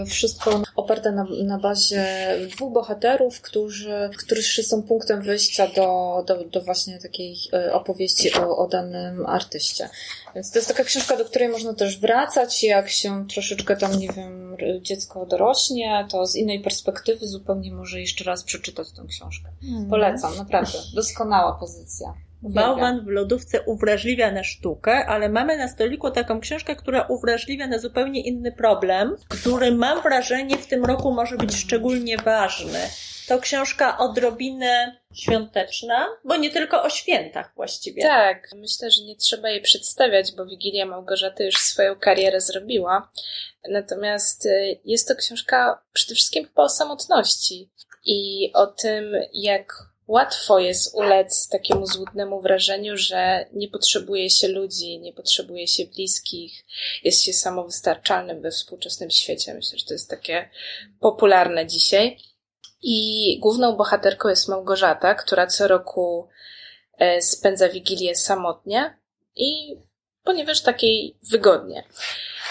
wszystko 0.06 0.62
oparte 0.76 1.12
na, 1.12 1.26
na 1.44 1.58
bazie 1.58 2.06
dwóch 2.50 2.72
bohaterów, 2.72 3.40
którzy, 3.40 4.10
którzy 4.18 4.62
są 4.62 4.82
punktem 4.82 5.22
wyjścia 5.22 5.66
do, 5.66 6.24
do, 6.26 6.44
do 6.44 6.60
właśnie 6.60 6.98
takiej 6.98 7.36
opowieści 7.72 8.34
o, 8.34 8.56
o 8.56 8.68
danym 8.68 9.26
artyście. 9.26 9.88
Więc 10.34 10.50
to 10.50 10.58
jest 10.58 10.68
taka 10.68 10.84
książka, 10.84 11.16
do 11.16 11.24
której 11.24 11.48
można 11.48 11.74
też 11.74 11.98
wracać, 11.98 12.62
jak 12.86 12.92
się 12.92 13.28
troszeczkę 13.28 13.76
tam, 13.76 13.98
nie 13.98 14.08
wiem, 14.08 14.56
dziecko 14.82 15.26
dorośnie, 15.26 16.06
to 16.10 16.26
z 16.26 16.36
innej 16.36 16.60
perspektywy 16.60 17.26
zupełnie 17.26 17.72
może 17.72 18.00
jeszcze 18.00 18.24
raz 18.24 18.44
przeczytać 18.44 18.92
tę 18.92 19.02
książkę. 19.08 19.48
Mm. 19.62 19.90
Polecam, 19.90 20.36
naprawdę. 20.36 20.78
Doskonała 20.94 21.52
pozycja. 21.52 22.14
Bałwan 22.42 23.04
w 23.04 23.08
lodówce 23.08 23.62
uwrażliwia 23.62 24.32
na 24.32 24.44
sztukę, 24.44 25.06
ale 25.06 25.28
mamy 25.28 25.56
na 25.56 25.68
stoliku 25.68 26.10
taką 26.10 26.40
książkę, 26.40 26.76
która 26.76 27.02
uwrażliwia 27.02 27.66
na 27.66 27.78
zupełnie 27.78 28.20
inny 28.20 28.52
problem, 28.52 29.16
który 29.28 29.72
mam 29.72 30.02
wrażenie 30.02 30.58
w 30.58 30.66
tym 30.66 30.84
roku 30.84 31.12
może 31.12 31.36
być 31.36 31.56
szczególnie 31.56 32.16
ważny. 32.18 32.78
To 33.28 33.38
książka 33.38 33.98
odrobinę 33.98 34.96
świąteczna, 35.14 36.06
bo 36.24 36.36
nie 36.36 36.50
tylko 36.50 36.82
o 36.82 36.90
świętach 36.90 37.52
właściwie. 37.56 38.02
Tak, 38.02 38.48
myślę, 38.56 38.90
że 38.90 39.02
nie 39.02 39.16
trzeba 39.16 39.50
jej 39.50 39.60
przedstawiać, 39.60 40.32
bo 40.36 40.46
Wigilia 40.46 40.86
Małgorzaty 40.86 41.44
już 41.44 41.56
swoją 41.56 41.96
karierę 41.96 42.40
zrobiła. 42.40 43.10
Natomiast 43.68 44.46
y, 44.46 44.80
jest 44.84 45.08
to 45.08 45.16
książka 45.16 45.82
przede 45.92 46.14
wszystkim 46.14 46.44
chyba 46.44 46.62
o 46.62 46.68
samotności 46.68 47.70
i 48.04 48.50
o 48.54 48.66
tym, 48.66 49.04
jak 49.32 49.72
łatwo 50.06 50.58
jest 50.58 50.94
ulec 50.94 51.48
takiemu 51.48 51.86
złudnemu 51.86 52.40
wrażeniu, 52.40 52.96
że 52.96 53.46
nie 53.52 53.68
potrzebuje 53.68 54.30
się 54.30 54.48
ludzi, 54.48 55.00
nie 55.00 55.12
potrzebuje 55.12 55.68
się 55.68 55.86
bliskich, 55.86 56.64
jest 57.04 57.22
się 57.22 57.32
samowystarczalnym 57.32 58.42
we 58.42 58.50
współczesnym 58.50 59.10
świecie. 59.10 59.54
Myślę, 59.54 59.78
że 59.78 59.84
to 59.84 59.94
jest 59.94 60.10
takie 60.10 60.50
popularne 61.00 61.66
dzisiaj. 61.66 62.18
I 62.82 63.38
główną 63.40 63.76
bohaterką 63.76 64.28
jest 64.28 64.48
Małgorzata, 64.48 65.14
która 65.14 65.46
co 65.46 65.68
roku 65.68 66.28
e, 66.98 67.22
spędza 67.22 67.68
Wigilię 67.68 68.14
samotnie 68.14 68.98
i 69.36 69.76
ponieważ 70.24 70.60
takiej 70.60 71.16
wygodnie. 71.30 71.84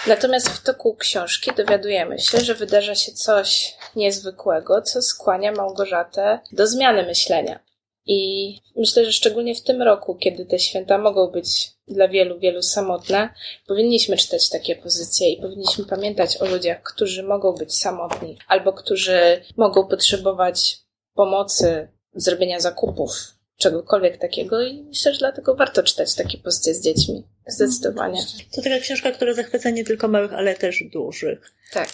Natomiast 0.06 0.48
w 0.48 0.62
toku 0.62 0.96
książki 0.96 1.50
dowiadujemy 1.56 2.18
się, 2.18 2.40
że 2.40 2.54
wydarza 2.54 2.94
się 2.94 3.12
coś 3.12 3.76
niezwykłego, 3.96 4.82
co 4.82 5.02
skłania 5.02 5.52
Małgorzatę 5.52 6.40
do 6.52 6.66
zmiany 6.66 7.02
myślenia. 7.02 7.60
I 8.06 8.60
myślę, 8.76 9.04
że 9.04 9.12
szczególnie 9.12 9.54
w 9.54 9.62
tym 9.62 9.82
roku, 9.82 10.14
kiedy 10.14 10.46
te 10.46 10.58
święta 10.58 10.98
mogą 10.98 11.26
być 11.26 11.70
dla 11.88 12.08
wielu, 12.08 12.38
wielu 12.38 12.62
samotne, 12.62 13.34
powinniśmy 13.66 14.16
czytać 14.16 14.48
takie 14.48 14.76
pozycje 14.76 15.30
i 15.30 15.42
powinniśmy 15.42 15.84
pamiętać 15.84 16.36
o 16.36 16.46
ludziach, 16.46 16.82
którzy 16.82 17.22
mogą 17.22 17.52
być 17.52 17.74
samotni 17.74 18.38
albo 18.48 18.72
którzy 18.72 19.44
mogą 19.56 19.86
potrzebować 19.86 20.78
pomocy, 21.14 21.88
zrobienia 22.14 22.60
zakupów, 22.60 23.35
czegokolwiek 23.56 24.18
takiego 24.18 24.62
i 24.62 24.82
myślę, 24.82 25.12
że 25.12 25.18
dlatego 25.18 25.54
warto 25.54 25.82
czytać 25.82 26.14
takie 26.14 26.38
pozycje 26.38 26.74
z 26.74 26.82
dziećmi. 26.82 27.24
Zdecydowanie. 27.46 28.20
To 28.56 28.62
taka 28.62 28.78
książka, 28.78 29.12
która 29.12 29.34
zachwyca 29.34 29.70
nie 29.70 29.84
tylko 29.84 30.08
małych, 30.08 30.32
ale 30.32 30.54
też 30.54 30.84
dużych. 30.92 31.52
Tak. 31.72 31.88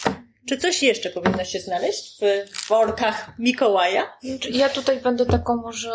Czy 0.48 0.59
coś 0.59 0.83
jeszcze 0.83 1.11
powinno 1.11 1.44
się 1.44 1.61
znaleźć 1.61 2.20
w 2.53 2.68
workach 2.68 3.38
Mikołaja? 3.38 4.03
Ja 4.51 4.68
tutaj 4.68 5.01
będę 5.01 5.27
taką 5.27 5.57
może, 5.57 5.92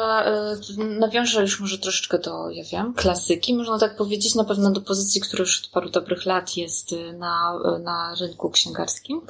y, 0.79 0.83
nawiążę 0.99 1.41
już 1.41 1.59
może 1.59 1.77
troszeczkę 1.77 2.19
do, 2.19 2.49
ja 2.49 2.63
wiem, 2.71 2.93
klasyki, 2.93 3.55
można 3.55 3.79
tak 3.79 3.95
powiedzieć, 3.95 4.35
na 4.35 4.43
pewno 4.43 4.71
do 4.71 4.81
pozycji, 4.81 5.21
która 5.21 5.41
już 5.41 5.65
od 5.65 5.71
paru 5.71 5.89
dobrych 5.89 6.25
lat 6.25 6.57
jest 6.57 6.91
y, 6.91 7.13
na, 7.13 7.59
y, 7.77 7.79
na 7.79 8.15
rynku 8.19 8.49
księgarskim 8.49 9.21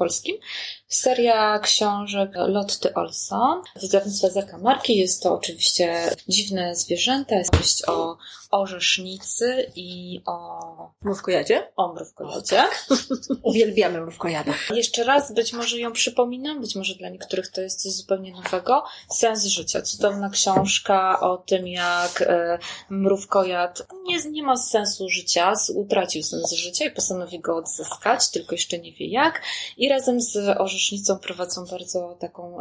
polskim. 0.00 0.36
Seria 0.88 1.58
książek 1.58 2.30
Lotty 2.34 2.94
Olson, 2.94 3.62
wydawnictwa 3.82 4.30
Zakamarki. 4.30 4.96
Jest 4.96 5.22
to 5.22 5.34
oczywiście 5.34 6.10
Dziwne 6.28 6.74
Zwierzęta, 6.74 7.34
jest 7.34 7.50
opowieść 7.54 7.88
o 7.88 8.16
orzesznicy 8.50 9.70
i 9.76 10.20
o... 10.26 10.90
Mrówkojadzie? 11.02 11.68
O 11.76 11.92
mrówkojadzie. 11.92 12.62
Uwielbiamy 13.42 14.00
mrówkojada. 14.00 14.52
Jeszcze 14.74 15.04
raz, 15.04 15.34
być 15.34 15.52
może 15.52 15.78
ją 15.78 15.92
przypominam, 15.92 16.60
być 16.60 16.76
może 16.76 16.94
dla 16.94 17.08
niektórych 17.08 17.50
to 17.50 17.60
jest 17.60 17.82
coś 17.82 17.92
zupełnie 17.92 18.32
nowego. 18.32 18.84
Sens 19.10 19.44
życia. 19.44 19.82
Cudowna 19.82 20.30
książka 20.30 21.20
o 21.20 21.36
tym, 21.36 21.68
jak 21.68 22.22
e, 22.22 22.58
mrówkojad 22.90 23.86
nie, 24.02 24.18
nie 24.30 24.42
ma 24.42 24.56
sensu 24.56 25.08
życia, 25.08 25.52
utracił 25.74 26.22
sens 26.22 26.52
życia 26.52 26.84
i 26.84 26.90
postanowi 26.90 27.40
go 27.40 27.56
odzyskać, 27.56 28.30
tylko 28.30 28.54
jeszcze 28.54 28.78
nie 28.78 28.92
wie 28.92 29.06
jak. 29.06 29.42
I 29.76 29.88
razem 29.90 30.20
z 30.20 30.36
orzesznicą 30.58 31.18
prowadzą 31.18 31.64
bardzo 31.70 32.16
taką 32.20 32.56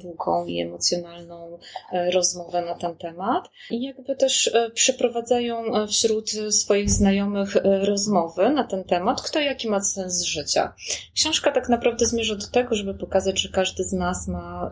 długą 0.00 0.46
i 0.46 0.60
emocjonalną 0.60 1.58
e, 1.92 2.10
rozmowę 2.10 2.62
na 2.62 2.74
ten 2.74 2.96
temat. 2.96 3.50
I 3.70 3.82
jakby 3.82 4.16
też 4.16 4.50
e, 4.54 4.70
przeprowadzają 4.70 5.74
e, 5.74 5.86
wśród 5.86 6.30
swoich 6.50 6.90
znajomych 6.90 7.56
rozmowy 7.64 8.50
na 8.50 8.64
ten 8.64 8.84
temat, 8.84 9.22
kto 9.22 9.40
jaki 9.40 9.68
ma 9.68 9.80
sens 9.80 10.22
życia. 10.22 10.74
Książka 11.14 11.52
tak 11.52 11.68
naprawdę 11.68 12.06
zmierza 12.06 12.34
do 12.34 12.46
tego, 12.46 12.74
żeby 12.74 12.94
pokazać, 12.94 13.40
że 13.40 13.48
każdy 13.48 13.84
z 13.84 13.92
nas 13.92 14.28
ma 14.28 14.70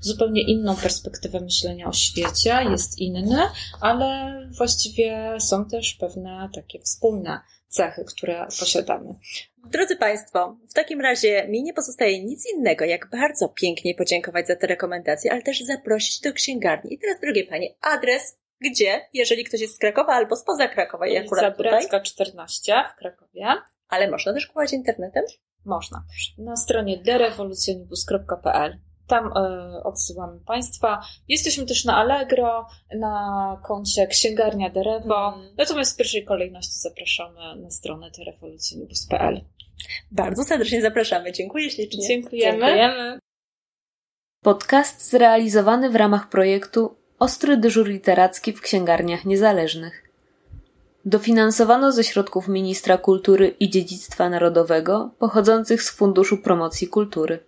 zupełnie 0.00 0.42
inną 0.42 0.76
perspektywę 0.76 1.40
myślenia 1.40 1.88
o 1.88 1.92
świecie, 1.92 2.58
jest 2.70 2.98
inny, 2.98 3.38
ale 3.80 4.40
właściwie 4.50 5.36
są 5.40 5.64
też 5.64 5.94
pewne 5.94 6.48
takie 6.54 6.80
wspólne 6.80 7.40
cechy, 7.68 8.04
które 8.04 8.46
posiadamy. 8.60 9.14
Drodzy 9.70 9.96
Państwo, 9.96 10.56
w 10.70 10.74
takim 10.74 11.00
razie 11.00 11.48
mi 11.48 11.62
nie 11.62 11.74
pozostaje 11.74 12.24
nic 12.24 12.52
innego, 12.54 12.84
jak 12.84 13.10
bardzo 13.10 13.48
pięknie 13.48 13.94
podziękować 13.94 14.46
za 14.46 14.56
te 14.56 14.66
rekomendacje, 14.66 15.32
ale 15.32 15.42
też 15.42 15.60
zaprosić 15.60 16.20
do 16.20 16.32
księgarni. 16.32 16.94
I 16.94 16.98
teraz, 16.98 17.20
drogie 17.20 17.44
Panie, 17.44 17.74
adres, 17.80 18.38
gdzie, 18.60 19.00
jeżeli 19.12 19.44
ktoś 19.44 19.60
jest 19.60 19.74
z 19.74 19.78
Krakowa 19.78 20.12
albo 20.12 20.36
spoza 20.36 20.68
Krakowa 20.68 21.06
i 21.06 21.16
akurat 21.16 21.56
tutaj. 21.56 22.02
14 22.02 22.72
w 22.94 22.98
Krakowie. 22.98 23.46
Ale 23.88 24.10
można 24.10 24.32
też 24.32 24.46
kupować 24.46 24.72
internetem? 24.72 25.24
Można. 25.64 26.04
Na 26.38 26.56
stronie 26.56 27.02
derevolucjonibus.pl 27.02 28.78
tam 29.06 29.26
y, 29.26 29.82
odsyłamy 29.82 30.40
Państwa. 30.46 31.02
Jesteśmy 31.28 31.66
też 31.66 31.84
na 31.84 31.96
Allegro, 31.96 32.66
na 32.98 33.60
koncie 33.64 34.06
Księgarnia 34.06 34.70
Derewo. 34.70 35.34
Mm. 35.34 35.54
Natomiast 35.58 35.94
w 35.94 35.96
pierwszej 35.96 36.24
kolejności 36.24 36.80
zapraszamy 36.80 37.62
na 37.62 37.70
stronę 37.70 38.10
terewolucjonibus.pl. 38.10 39.40
Bardzo 40.10 40.44
serdecznie 40.44 40.82
zapraszamy. 40.82 41.32
Dziękuję 41.32 41.70
ślicznie. 41.70 42.08
Dziękujemy. 42.08 42.58
Dziękujemy. 42.58 43.18
Podcast 44.42 45.10
zrealizowany 45.10 45.90
w 45.90 45.96
ramach 45.96 46.28
projektu 46.28 46.96
Ostry 47.18 47.56
dyżur 47.56 47.88
literacki 47.88 48.52
w 48.52 48.60
księgarniach 48.60 49.24
niezależnych. 49.24 50.02
Dofinansowano 51.04 51.92
ze 51.92 52.04
środków 52.04 52.48
Ministra 52.48 52.98
Kultury 52.98 53.48
i 53.60 53.70
Dziedzictwa 53.70 54.30
Narodowego 54.30 55.10
pochodzących 55.18 55.82
z 55.82 55.90
Funduszu 55.90 56.38
Promocji 56.38 56.88
Kultury. 56.88 57.38